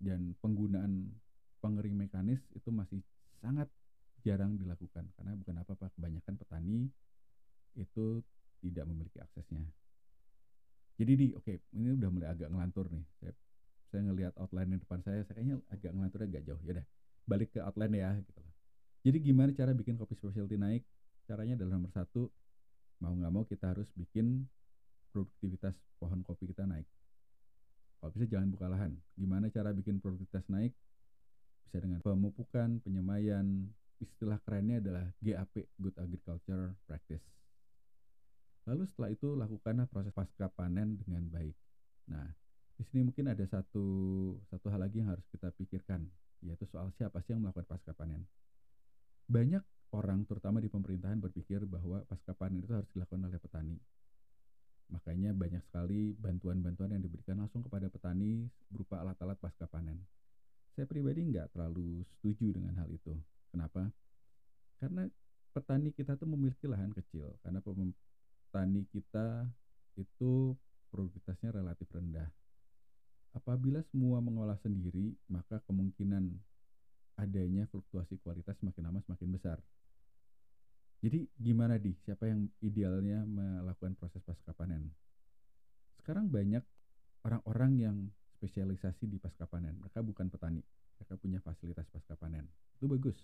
Dan 0.00 0.32
penggunaan 0.40 1.12
pengering 1.60 1.96
mekanis 1.96 2.40
itu 2.56 2.68
masih 2.72 3.00
sangat 3.40 3.68
jarang 4.20 4.56
dilakukan 4.56 5.08
karena 5.16 5.32
bukan 5.36 5.56
apa-apa 5.60 5.88
kebanyakan 5.96 6.34
petani 6.36 6.88
itu 7.76 8.20
tidak 8.60 8.84
memiliki 8.88 9.20
aksesnya. 9.20 9.64
Jadi 11.00 11.12
di 11.16 11.26
oke 11.32 11.48
okay, 11.48 11.56
ini 11.72 11.96
udah 11.96 12.10
mulai 12.12 12.28
agak 12.28 12.52
ngelantur 12.52 12.92
nih. 12.92 13.04
Saya 13.20 13.32
saya 13.88 14.00
ngelihat 14.06 14.36
outline 14.36 14.76
di 14.76 14.78
depan 14.78 15.00
saya, 15.00 15.24
saya 15.24 15.34
kayaknya 15.40 15.56
agak 15.72 15.90
ngelantur 15.96 16.20
agak 16.28 16.42
jauh. 16.44 16.60
Ya 16.68 16.72
udah, 16.76 16.86
balik 17.24 17.48
ke 17.56 17.58
outline 17.64 17.96
ya 17.96 18.10
gitu 18.20 18.38
loh. 18.38 18.52
Jadi 19.00 19.16
gimana 19.24 19.50
cara 19.56 19.72
bikin 19.72 19.96
kopi 19.96 20.12
specialty 20.12 20.60
naik? 20.60 20.84
Caranya 21.24 21.56
adalah 21.56 21.80
nomor 21.80 21.90
satu, 21.96 22.28
mau 23.00 23.16
nggak 23.16 23.32
mau 23.32 23.44
kita 23.48 23.72
harus 23.72 23.88
bikin 23.96 24.44
produktivitas 25.10 25.74
pohon 25.98 26.24
kopi 26.24 26.48
kita 26.50 26.64
naik. 26.64 26.86
Kalau 28.00 28.10
bisa 28.16 28.26
jangan 28.26 28.48
buka 28.48 28.66
lahan. 28.70 28.96
Gimana 29.18 29.52
cara 29.52 29.76
bikin 29.76 30.00
produktivitas 30.00 30.48
naik? 30.48 30.72
Bisa 31.68 31.78
dengan 31.84 32.00
pemupukan, 32.00 32.80
penyemaian, 32.80 33.68
istilah 34.00 34.40
kerennya 34.42 34.80
adalah 34.80 35.06
GAP, 35.20 35.68
Good 35.76 35.96
Agriculture 36.00 36.72
Practice. 36.88 37.22
Lalu 38.64 38.88
setelah 38.88 39.10
itu 39.12 39.28
lakukanlah 39.36 39.86
proses 39.92 40.12
pasca 40.16 40.48
panen 40.48 40.96
dengan 41.04 41.28
baik. 41.28 41.56
Nah, 42.08 42.26
di 42.80 42.82
sini 42.88 43.12
mungkin 43.12 43.28
ada 43.28 43.44
satu 43.44 43.86
satu 44.48 44.66
hal 44.72 44.80
lagi 44.80 45.04
yang 45.04 45.12
harus 45.12 45.24
kita 45.28 45.52
pikirkan, 45.52 46.08
yaitu 46.40 46.64
soal 46.72 46.88
siapa 46.96 47.20
sih 47.24 47.36
yang 47.36 47.44
melakukan 47.44 47.68
pasca 47.68 47.92
panen. 47.92 48.24
Banyak 49.28 49.62
orang, 49.92 50.24
terutama 50.24 50.58
di 50.64 50.72
pemerintahan, 50.72 51.20
berpikir 51.20 51.68
bahwa 51.68 52.00
pasca 52.08 52.32
panen 52.32 52.64
itu 52.64 52.72
harus 52.72 52.88
dilakukan 52.96 53.28
oleh 53.28 53.38
petani. 53.38 53.76
Makanya 54.90 55.30
banyak 55.30 55.62
sekali 55.70 56.12
bantuan-bantuan 56.18 56.90
yang 56.90 57.02
diberikan 57.02 57.38
langsung 57.38 57.62
kepada 57.62 57.86
petani 57.86 58.50
berupa 58.66 58.98
alat-alat 59.00 59.38
pasca 59.38 59.70
panen. 59.70 60.02
Saya 60.74 60.86
pribadi 60.90 61.22
nggak 61.30 61.54
terlalu 61.54 62.02
setuju 62.18 62.58
dengan 62.58 62.74
hal 62.74 62.90
itu. 62.90 63.14
Kenapa? 63.54 63.90
Karena 64.82 65.06
petani 65.54 65.94
kita 65.94 66.18
tuh 66.18 66.26
memiliki 66.26 66.66
lahan 66.66 66.90
kecil. 66.90 67.38
Karena 67.42 67.62
petani 67.62 68.82
kita 68.90 69.46
itu 69.94 70.54
produktivitasnya 70.90 71.54
relatif 71.54 71.86
rendah. 71.94 72.26
Apabila 73.30 73.78
semua 73.94 74.18
mengolah 74.18 74.58
sendiri, 74.58 75.14
maka 75.30 75.62
kemungkinan 75.70 76.34
adanya 77.14 77.68
fluktuasi 77.70 78.18
kualitas 78.26 78.58
semakin 78.58 78.90
lama 78.90 78.98
semakin 79.06 79.28
besar. 79.30 79.58
Jadi 81.00 81.24
gimana 81.40 81.80
di 81.80 81.96
siapa 82.04 82.28
yang 82.28 82.44
idealnya 82.60 83.24
melakukan 83.24 83.96
proses 83.96 84.20
pasca 84.20 84.52
panen? 84.52 84.92
Sekarang 85.96 86.28
banyak 86.28 86.60
orang-orang 87.24 87.72
yang 87.80 87.96
spesialisasi 88.36 89.08
di 89.08 89.16
pasca 89.16 89.48
panen. 89.48 89.80
Mereka 89.80 90.04
bukan 90.04 90.28
petani, 90.28 90.60
mereka 91.00 91.14
punya 91.16 91.40
fasilitas 91.40 91.88
pasca 91.88 92.16
panen. 92.20 92.44
Itu 92.76 92.84
bagus. 92.84 93.16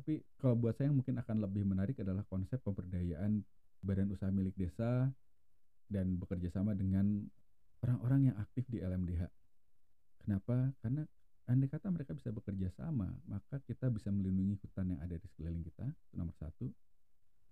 Tapi 0.00 0.24
kalau 0.40 0.56
buat 0.56 0.80
saya 0.80 0.88
yang 0.88 1.00
mungkin 1.00 1.20
akan 1.20 1.36
lebih 1.44 1.68
menarik 1.68 2.00
adalah 2.00 2.24
konsep 2.24 2.56
pemberdayaan 2.64 3.44
badan 3.84 4.08
usaha 4.08 4.32
milik 4.32 4.56
desa 4.56 5.12
dan 5.88 6.16
bekerja 6.16 6.52
sama 6.52 6.72
dengan 6.72 7.24
orang-orang 7.84 8.32
yang 8.32 8.36
aktif 8.40 8.64
di 8.68 8.80
LMDH. 8.80 9.28
Kenapa? 10.24 10.72
Karena 10.80 11.02
andai 11.48 11.66
kata 11.72 11.88
mereka 11.88 12.12
bisa 12.12 12.28
bekerja 12.28 12.68
sama, 12.76 13.08
maka 13.24 13.56
kita 13.64 13.88
bisa 13.88 14.12
melindungi 14.12 14.60
hutan 14.60 14.92
yang 14.92 15.00
ada 15.00 15.16
di 15.16 15.26
sekeliling 15.32 15.64
kita, 15.64 15.88
itu 15.88 16.14
nomor 16.14 16.36
satu. 16.36 16.68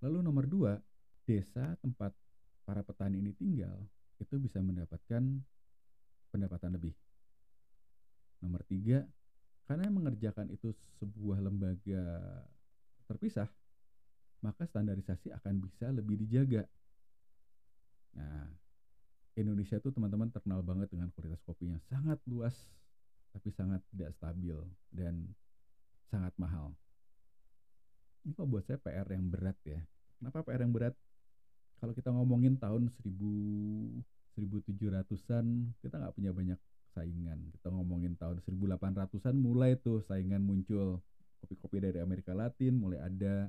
Lalu 0.05 0.21
nomor 0.21 0.45
dua, 0.45 0.77
desa 1.25 1.73
tempat 1.81 2.13
para 2.69 2.85
petani 2.85 3.25
ini 3.25 3.33
tinggal, 3.33 3.81
itu 4.21 4.37
bisa 4.37 4.61
mendapatkan 4.61 5.41
pendapatan 6.29 6.77
lebih. 6.77 6.93
Nomor 8.45 8.61
tiga, 8.69 9.09
Karena 9.67 9.91
mengerjakan 9.91 10.47
itu 10.55 10.71
sebuah 11.03 11.43
lembaga 11.43 12.07
terpisah, 13.11 13.51
maka 14.39 14.63
standarisasi 14.63 15.35
akan 15.35 15.59
bisa 15.59 15.91
lebih 15.91 16.23
dijaga. 16.23 16.63
Nah, 18.15 18.47
Indonesia 19.35 19.83
itu 19.83 19.91
teman-teman 19.91 20.31
terkenal 20.31 20.63
banget 20.63 20.87
dengan 20.95 21.11
kualitas 21.11 21.43
kopi 21.43 21.75
yang 21.75 21.83
sangat 21.91 22.23
luas, 22.31 22.55
tapi 23.37 23.53
sangat 23.53 23.85
tidak 23.92 24.16
stabil 24.16 24.57
dan 24.88 25.29
sangat 26.09 26.33
mahal. 26.40 26.72
Ini 28.25 28.33
kok 28.33 28.49
buat 28.49 28.64
saya 28.64 28.81
PR 28.81 29.05
yang 29.12 29.29
berat 29.29 29.61
ya. 29.68 29.85
Kenapa 30.16 30.40
PR 30.40 30.64
yang 30.64 30.72
berat? 30.72 30.96
Kalau 31.77 31.92
kita 31.92 32.09
ngomongin 32.09 32.57
tahun 32.57 32.88
1000 32.88 34.01
1700-an, 34.37 35.46
kita 35.81 35.96
nggak 35.96 36.12
punya 36.12 36.33
banyak 36.33 36.61
saingan. 36.92 37.40
Kita 37.57 37.72
ngomongin 37.72 38.20
tahun 38.20 38.44
1800-an 38.44 39.37
mulai 39.37 39.81
tuh 39.81 40.05
saingan 40.05 40.44
muncul. 40.44 41.01
Kopi-kopi 41.40 41.81
dari 41.81 42.01
Amerika 42.01 42.37
Latin 42.37 42.77
mulai 42.77 43.01
ada. 43.01 43.49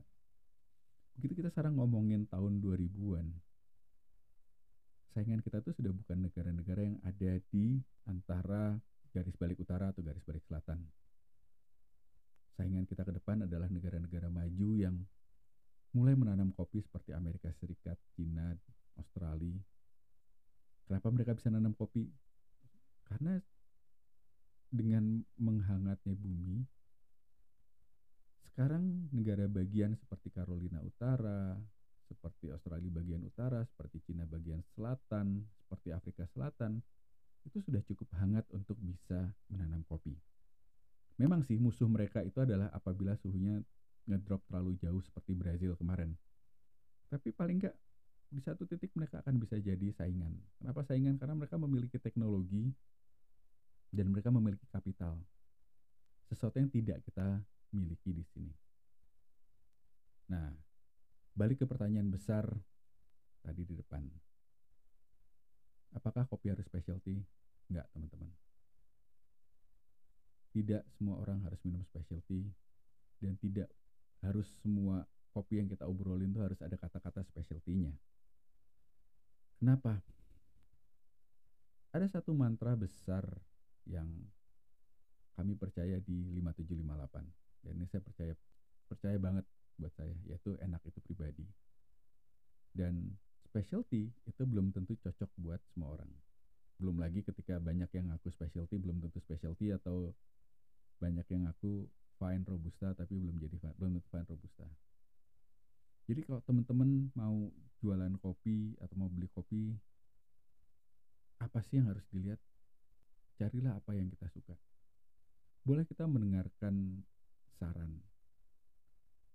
Begitu 1.19 1.43
kita 1.43 1.52
sekarang 1.52 1.76
ngomongin 1.76 2.28
tahun 2.32 2.63
2000-an. 2.63 3.28
Saingan 5.12 5.41
kita 5.43 5.60
tuh 5.60 5.76
sudah 5.76 5.91
bukan 5.91 6.30
negara-negara 6.30 6.82
yang 6.88 6.97
ada 7.04 7.32
di 7.52 7.82
antara 8.08 8.80
garis 9.18 9.34
balik 9.34 9.58
utara 9.58 9.90
atau 9.90 10.06
garis 10.06 10.22
balik 10.22 10.46
selatan. 10.46 10.78
Saingan 12.54 12.86
kita 12.86 13.02
ke 13.02 13.14
depan 13.18 13.50
adalah 13.50 13.66
negara-negara 13.70 14.30
maju 14.30 14.70
yang 14.78 14.96
mulai 15.98 16.14
menanam 16.14 16.54
kopi 16.54 16.86
seperti 16.86 17.18
Amerika 17.18 17.50
Serikat, 17.58 17.98
Cina, 18.14 18.54
Australia. 19.02 19.58
Kenapa 20.86 21.10
mereka 21.10 21.34
bisa 21.34 21.50
nanam 21.50 21.74
kopi? 21.74 22.06
Karena 23.10 23.42
dengan 24.70 25.26
menghangatnya 25.42 26.14
bumi, 26.14 26.62
sekarang 28.54 29.10
negara 29.14 29.46
bagian 29.50 29.98
seperti 29.98 30.30
Carolina 30.34 30.82
Utara, 30.82 31.58
seperti 32.08 32.50
Australia 32.50 32.90
bagian 32.90 33.22
utara, 33.28 33.62
seperti 33.68 34.00
Cina 34.08 34.24
bagian 34.24 34.64
selatan, 34.74 35.44
seperti 35.68 35.92
Afrika 35.92 36.24
Selatan, 36.32 36.80
itu 37.48 37.64
sudah 37.64 37.80
cukup 37.88 38.12
hangat 38.20 38.44
untuk 38.52 38.76
bisa 38.84 39.32
menanam 39.48 39.82
kopi. 39.88 40.14
Memang 41.18 41.42
sih 41.48 41.56
musuh 41.58 41.88
mereka 41.88 42.22
itu 42.22 42.38
adalah 42.44 42.70
apabila 42.76 43.16
suhunya 43.18 43.64
ngedrop 44.06 44.44
terlalu 44.52 44.76
jauh 44.78 45.00
seperti 45.00 45.34
Brazil 45.34 45.74
kemarin. 45.80 46.14
Tapi 47.08 47.32
paling 47.32 47.64
nggak 47.64 47.76
di 48.28 48.44
satu 48.44 48.68
titik 48.68 48.92
mereka 48.94 49.24
akan 49.24 49.40
bisa 49.40 49.56
jadi 49.58 49.88
saingan. 49.96 50.36
Kenapa 50.60 50.84
saingan? 50.84 51.16
Karena 51.16 51.34
mereka 51.40 51.56
memiliki 51.56 51.96
teknologi 51.96 52.70
dan 53.90 54.12
mereka 54.12 54.28
memiliki 54.30 54.68
kapital. 54.68 55.16
Sesuatu 56.28 56.60
yang 56.60 56.68
tidak 56.68 57.00
kita 57.08 57.40
miliki 57.72 58.12
di 58.12 58.24
sini. 58.36 58.52
Nah, 60.28 60.52
balik 61.32 61.64
ke 61.64 61.66
pertanyaan 61.66 62.12
besar 62.12 62.44
tadi 63.40 63.64
di 63.64 63.80
depan. 63.80 64.27
Apakah 65.98 66.30
kopi 66.30 66.54
harus 66.54 66.62
specialty? 66.70 67.18
Enggak, 67.74 67.90
teman-teman. 67.90 68.30
Tidak 70.54 70.86
semua 70.94 71.18
orang 71.18 71.42
harus 71.42 71.58
minum 71.66 71.82
specialty 71.90 72.46
dan 73.18 73.34
tidak 73.42 73.70
harus 74.22 74.46
semua 74.62 75.10
kopi 75.34 75.58
yang 75.58 75.70
kita 75.70 75.90
obrolin 75.90 76.30
itu 76.30 76.42
harus 76.42 76.62
ada 76.62 76.78
kata-kata 76.78 77.26
specialty-nya. 77.26 77.94
Kenapa? 79.58 80.02
Ada 81.94 82.22
satu 82.22 82.38
mantra 82.38 82.78
besar 82.78 83.26
yang 83.90 84.06
kami 85.34 85.58
percaya 85.58 85.98
di 86.02 86.30
5758 86.42 87.66
dan 87.66 87.74
ini 87.74 87.86
saya 87.90 88.02
percaya 88.02 88.34
percaya 88.90 89.18
banget 89.18 89.46
buat 89.78 89.94
saya 89.94 90.14
yaitu 90.30 90.58
enak 90.62 90.82
itu 90.86 91.00
pribadi. 91.02 91.46
Dan 92.74 93.18
specialty 93.48 94.12
itu 94.28 94.44
belum 94.44 94.76
tentu 94.76 95.00
cocok 95.00 95.32
buat 95.40 95.64
semua 95.72 95.96
orang. 95.96 96.12
Belum 96.78 97.00
lagi 97.00 97.24
ketika 97.24 97.58
banyak 97.58 97.90
yang 97.96 98.12
ngaku 98.12 98.30
specialty 98.30 98.76
belum 98.78 99.00
tentu 99.00 99.24
specialty 99.24 99.72
atau 99.72 100.12
banyak 101.00 101.26
yang 101.32 101.48
ngaku 101.48 101.88
fine 102.20 102.44
robusta 102.44 102.92
tapi 102.94 103.16
belum 103.16 103.40
jadi 103.40 103.56
belum 103.80 103.98
tentu 103.98 104.10
fine 104.12 104.28
robusta. 104.28 104.68
Jadi 106.08 106.24
kalau 106.24 106.40
teman-teman 106.44 107.12
mau 107.16 107.52
jualan 107.84 108.14
kopi 108.24 108.80
atau 108.80 108.96
mau 108.96 109.12
beli 109.12 109.28
kopi, 109.36 109.76
apa 111.44 111.60
sih 111.68 111.84
yang 111.84 111.92
harus 111.92 112.04
dilihat? 112.10 112.40
Carilah 113.38 113.78
apa 113.78 113.92
yang 113.94 114.10
kita 114.10 114.26
suka. 114.34 114.56
Boleh 115.62 115.84
kita 115.84 116.08
mendengarkan 116.08 117.04
saran. 117.60 118.02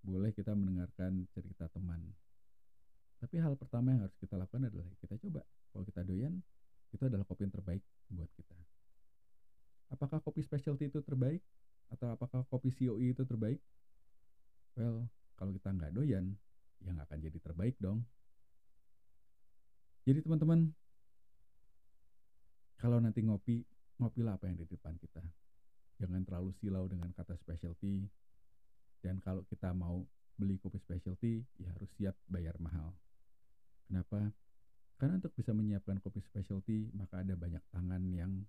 Boleh 0.03 0.35
kita 0.35 0.57
mendengarkan 0.57 1.29
cerita 1.31 1.71
teman. 1.71 2.03
Tapi 3.23 3.39
hal 3.39 3.55
pertama 3.55 3.95
yang 3.95 4.03
harus 4.03 4.19
kita 4.19 4.35
lakukan 4.35 4.67
adalah 4.67 4.83
kita 4.99 5.15
coba. 5.15 5.47
Kalau 5.71 5.87
kita 5.87 6.03
doyan, 6.03 6.43
itu 6.91 7.03
adalah 7.07 7.23
kopi 7.23 7.47
yang 7.47 7.55
terbaik 7.55 7.83
buat 8.11 8.27
kita. 8.35 8.59
Apakah 9.95 10.19
kopi 10.19 10.43
specialty 10.43 10.91
itu 10.91 10.99
terbaik? 11.07 11.39
Atau 11.95 12.11
apakah 12.11 12.43
kopi 12.51 12.75
COE 12.75 13.15
itu 13.15 13.23
terbaik? 13.23 13.63
Well, 14.75 15.07
kalau 15.39 15.55
kita 15.55 15.71
nggak 15.71 15.95
doyan, 15.95 16.35
yang 16.83 16.99
akan 16.99 17.19
jadi 17.23 17.39
terbaik 17.39 17.79
dong. 17.79 18.03
Jadi 20.03 20.19
teman-teman, 20.27 20.75
kalau 22.83 22.99
nanti 22.99 23.23
ngopi, 23.23 23.63
ngopilah 24.03 24.35
apa 24.35 24.51
yang 24.51 24.59
di 24.59 24.67
depan 24.67 24.99
kita. 24.99 25.23
Jangan 26.03 26.27
terlalu 26.27 26.51
silau 26.59 26.91
dengan 26.91 27.15
kata 27.15 27.39
specialty. 27.39 28.03
Dan 28.99 29.23
kalau 29.23 29.47
kita 29.47 29.71
mau 29.71 30.03
beli 30.35 30.59
kopi 30.59 30.83
specialty, 30.83 31.47
ya 31.63 31.71
harus 31.71 31.87
siap 31.95 32.19
bayar 32.27 32.59
mahal. 32.59 32.91
Kenapa? 33.93 34.33
Karena 34.97 35.21
untuk 35.21 35.37
bisa 35.37 35.53
menyiapkan 35.53 36.01
kopi 36.01 36.25
specialty, 36.25 36.89
maka 36.97 37.21
ada 37.21 37.37
banyak 37.37 37.61
tangan 37.69 38.01
yang 38.09 38.41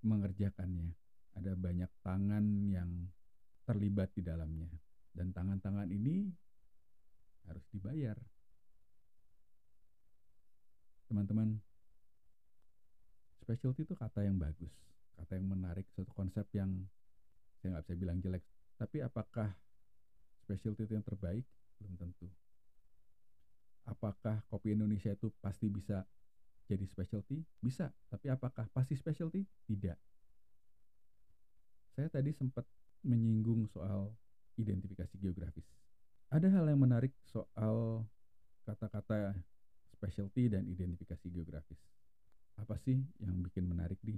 mengerjakannya. 0.00 0.96
Ada 1.36 1.52
banyak 1.52 1.92
tangan 2.00 2.64
yang 2.64 2.88
terlibat 3.68 4.08
di 4.16 4.24
dalamnya. 4.24 4.72
Dan 5.12 5.36
tangan-tangan 5.36 5.84
ini 5.92 6.32
harus 7.44 7.60
dibayar. 7.68 8.16
Teman-teman, 11.12 11.60
specialty 13.44 13.84
itu 13.84 13.92
kata 13.92 14.24
yang 14.24 14.40
bagus, 14.40 14.72
kata 15.20 15.36
yang 15.36 15.52
menarik, 15.52 15.84
satu 15.92 16.08
konsep 16.16 16.48
yang 16.56 16.72
saya 17.60 17.76
nggak 17.76 17.84
bisa 17.84 17.96
bilang 18.00 18.16
jelek. 18.24 18.48
Tapi 18.80 19.04
apakah 19.04 19.52
specialty 20.48 20.88
itu 20.88 20.96
yang 20.96 21.04
terbaik? 21.04 21.44
Belum 21.76 22.00
tentu. 22.00 22.32
Apakah 23.88 24.44
kopi 24.48 24.76
Indonesia 24.76 25.12
itu 25.12 25.32
pasti 25.40 25.70
bisa 25.70 26.04
jadi 26.68 26.84
specialty? 26.86 27.42
Bisa. 27.58 27.90
Tapi 28.10 28.30
apakah 28.30 28.68
pasti 28.70 28.94
specialty? 28.94 29.42
Tidak. 29.66 29.98
Saya 31.96 32.08
tadi 32.08 32.30
sempat 32.32 32.64
menyinggung 33.02 33.66
soal 33.72 34.12
identifikasi 34.60 35.16
geografis. 35.18 35.66
Ada 36.30 36.46
hal 36.52 36.70
yang 36.70 36.78
menarik 36.78 37.10
soal 37.26 38.06
kata-kata 38.62 39.34
specialty 39.90 40.46
dan 40.46 40.68
identifikasi 40.70 41.26
geografis. 41.26 41.80
Apa 42.54 42.78
sih 42.78 43.02
yang 43.18 43.40
bikin 43.42 43.66
menarik 43.66 43.98
di? 44.04 44.14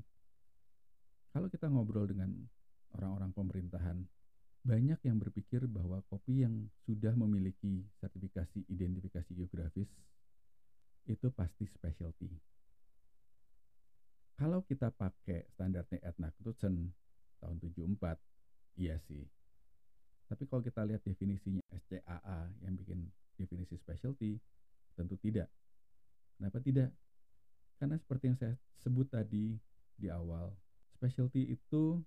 Kalau 1.33 1.49
kita 1.49 1.73
ngobrol 1.73 2.05
dengan 2.05 2.29
orang-orang 2.93 3.33
pemerintahan, 3.33 4.05
banyak 4.63 4.99
yang 5.03 5.19
berpikir 5.19 5.67
bahwa 5.67 5.99
kopi 6.07 6.47
yang 6.47 6.71
sudah 6.87 7.13
memiliki 7.19 7.83
sertifikasi 7.99 8.63
identifikasi 8.71 9.31
geografis 9.35 9.91
itu 11.11 11.27
pasti 11.35 11.67
specialty. 11.67 12.31
Kalau 14.39 14.63
kita 14.63 14.95
pakai 14.95 15.51
standarnya 15.55 15.99
Edna 16.03 16.31
Knudsen 16.39 16.95
tahun 17.43 17.57
74, 17.59 18.19
iya 18.79 18.99
sih, 19.11 19.27
tapi 20.33 20.49
kalau 20.49 20.65
kita 20.65 20.81
lihat 20.89 21.05
definisinya 21.05 21.61
SCAA 21.77 22.41
yang 22.65 22.75
bikin 22.79 23.05
definisi 23.37 23.77
specialty, 23.77 24.41
tentu 24.97 25.19
tidak. 25.21 25.51
Kenapa 26.41 26.57
tidak? 26.65 26.89
Karena 27.77 28.01
seperti 28.01 28.33
yang 28.33 28.39
saya 28.41 28.55
sebut 28.81 29.13
tadi 29.13 29.59
di 29.99 30.09
awal, 30.09 30.55
specialty 30.97 31.53
itu 31.53 32.01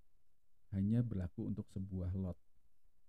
hanya 0.74 1.06
berlaku 1.06 1.46
untuk 1.46 1.70
sebuah 1.70 2.18
lot, 2.18 2.34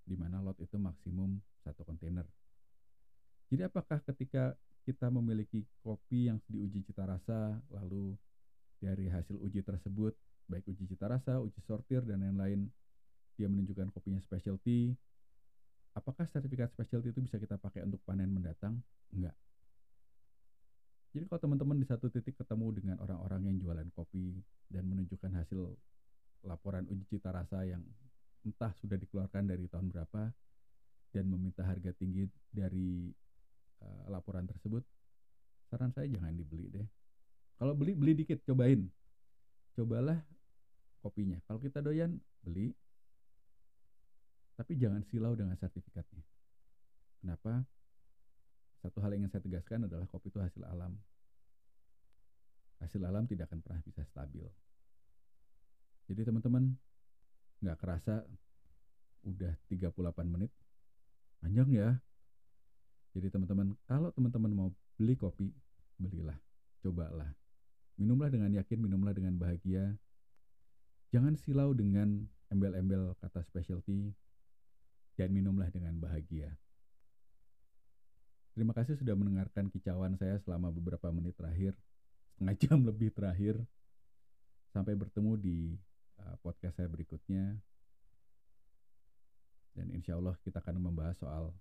di 0.06 0.14
mana 0.14 0.38
lot 0.38 0.54
itu 0.62 0.78
maksimum 0.78 1.34
satu 1.66 1.82
kontainer. 1.82 2.24
Jadi 3.50 3.66
apakah 3.66 3.98
ketika 4.06 4.54
kita 4.86 5.10
memiliki 5.10 5.66
kopi 5.82 6.30
yang 6.30 6.38
diuji 6.46 6.86
cita 6.86 7.02
rasa, 7.02 7.58
lalu 7.74 8.14
dari 8.78 9.10
hasil 9.10 9.34
uji 9.42 9.66
tersebut, 9.66 10.14
baik 10.46 10.62
uji 10.70 10.86
cita 10.86 11.10
rasa, 11.10 11.42
uji 11.42 11.58
sortir, 11.66 12.06
dan 12.06 12.22
lain-lain, 12.22 12.70
dia 13.34 13.50
menunjukkan 13.50 13.90
kopinya 13.90 14.22
specialty, 14.22 14.94
apakah 15.98 16.22
sertifikat 16.30 16.70
specialty 16.70 17.10
itu 17.10 17.20
bisa 17.26 17.36
kita 17.42 17.58
pakai 17.58 17.82
untuk 17.82 17.98
panen 18.06 18.30
mendatang? 18.30 18.78
Enggak. 19.10 19.34
Jadi 21.16 21.24
kalau 21.32 21.40
teman-teman 21.48 21.80
di 21.80 21.86
satu 21.88 22.12
titik 22.12 22.36
ketemu 22.36 22.76
dengan 22.76 22.96
orang-orang 23.00 23.48
yang 23.48 23.56
jualan 23.56 23.88
kopi 23.96 24.36
dan 24.68 24.84
menunjukkan 24.84 25.32
hasil 25.32 25.72
laporan 26.44 26.84
uji 26.92 27.08
cita 27.08 27.32
rasa 27.32 27.64
yang 27.64 27.80
entah 28.46 28.70
sudah 28.78 28.94
dikeluarkan 28.94 29.50
dari 29.50 29.66
tahun 29.66 29.90
berapa 29.90 30.30
dan 31.10 31.24
meminta 31.26 31.66
harga 31.66 31.90
tinggi 31.98 32.30
dari 32.54 33.10
uh, 33.82 34.06
laporan 34.06 34.46
tersebut, 34.46 34.86
saran 35.66 35.90
saya 35.90 36.06
jangan 36.06 36.30
dibeli 36.38 36.70
deh. 36.70 36.86
Kalau 37.58 37.74
beli 37.74 37.98
beli 37.98 38.12
dikit, 38.22 38.38
cobain. 38.46 38.86
Cobalah 39.74 40.22
kopinya. 41.02 41.42
Kalau 41.48 41.58
kita 41.58 41.82
doyan 41.82 42.16
beli, 42.44 42.70
tapi 44.56 44.78
jangan 44.78 45.02
silau 45.10 45.34
dengan 45.34 45.58
sertifikatnya. 45.58 46.22
Kenapa? 47.20 47.64
Satu 48.80 49.02
hal 49.02 49.16
yang 49.16 49.26
ingin 49.26 49.32
saya 49.34 49.42
tegaskan 49.42 49.88
adalah 49.90 50.06
kopi 50.06 50.30
itu 50.30 50.38
hasil 50.38 50.62
alam. 50.62 50.94
Hasil 52.78 53.02
alam 53.02 53.24
tidak 53.24 53.50
akan 53.50 53.60
pernah 53.64 53.80
bisa 53.82 54.04
stabil. 54.04 54.44
Jadi 56.06 56.20
teman-teman 56.22 56.76
nggak 57.62 57.78
kerasa 57.80 58.24
udah 59.26 59.54
38 59.68 59.92
menit. 60.28 60.52
Panjang 61.42 61.68
ya. 61.72 61.88
Jadi 63.16 63.32
teman-teman 63.32 63.74
kalau 63.88 64.12
teman-teman 64.12 64.52
mau 64.52 64.68
beli 64.96 65.16
kopi 65.16 65.52
belilah. 65.96 66.36
Cobalah. 66.84 67.32
Minumlah 67.96 68.28
dengan 68.28 68.52
yakin 68.52 68.78
minumlah 68.78 69.16
dengan 69.16 69.34
bahagia. 69.40 69.96
Jangan 71.10 71.34
silau 71.40 71.72
dengan 71.72 72.28
embel-embel 72.52 73.16
kata 73.24 73.40
specialty 73.42 74.12
dan 75.16 75.32
minumlah 75.32 75.72
dengan 75.72 75.96
bahagia. 75.96 76.52
Terima 78.52 78.76
kasih 78.76 79.00
sudah 79.00 79.16
mendengarkan 79.16 79.68
kicauan 79.72 80.16
saya 80.16 80.40
selama 80.44 80.72
beberapa 80.72 81.08
menit 81.12 81.36
terakhir 81.36 81.76
setengah 82.36 82.56
jam 82.62 82.78
lebih 82.84 83.10
terakhir. 83.16 83.56
Sampai 84.76 84.92
bertemu 84.92 85.40
di 85.40 85.72
uh, 86.22 86.36
podcast 86.40 86.78
saya 86.78 86.88
berikutnya. 86.88 87.58
Dan 89.76 89.92
insya 89.92 90.16
Allah 90.16 90.38
kita 90.40 90.64
akan 90.64 90.80
membahas 90.80 91.20
soal 91.20 91.52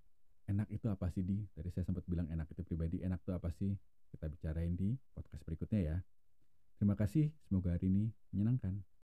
enak 0.47 0.69
itu 0.71 0.87
apa 0.87 1.11
sih 1.11 1.25
di? 1.25 1.43
Tadi 1.51 1.73
saya 1.73 1.83
sempat 1.83 2.05
bilang 2.07 2.29
enak 2.31 2.47
itu 2.53 2.61
pribadi 2.63 3.01
enak 3.01 3.19
itu 3.25 3.31
apa 3.33 3.49
sih? 3.51 3.73
Kita 4.13 4.31
bicarain 4.31 4.77
di 4.77 4.95
podcast 5.11 5.43
berikutnya 5.43 5.81
ya. 5.81 5.97
Terima 6.79 6.95
kasih 6.95 7.33
semoga 7.43 7.75
hari 7.75 7.91
ini 7.91 8.05
menyenangkan 8.31 8.85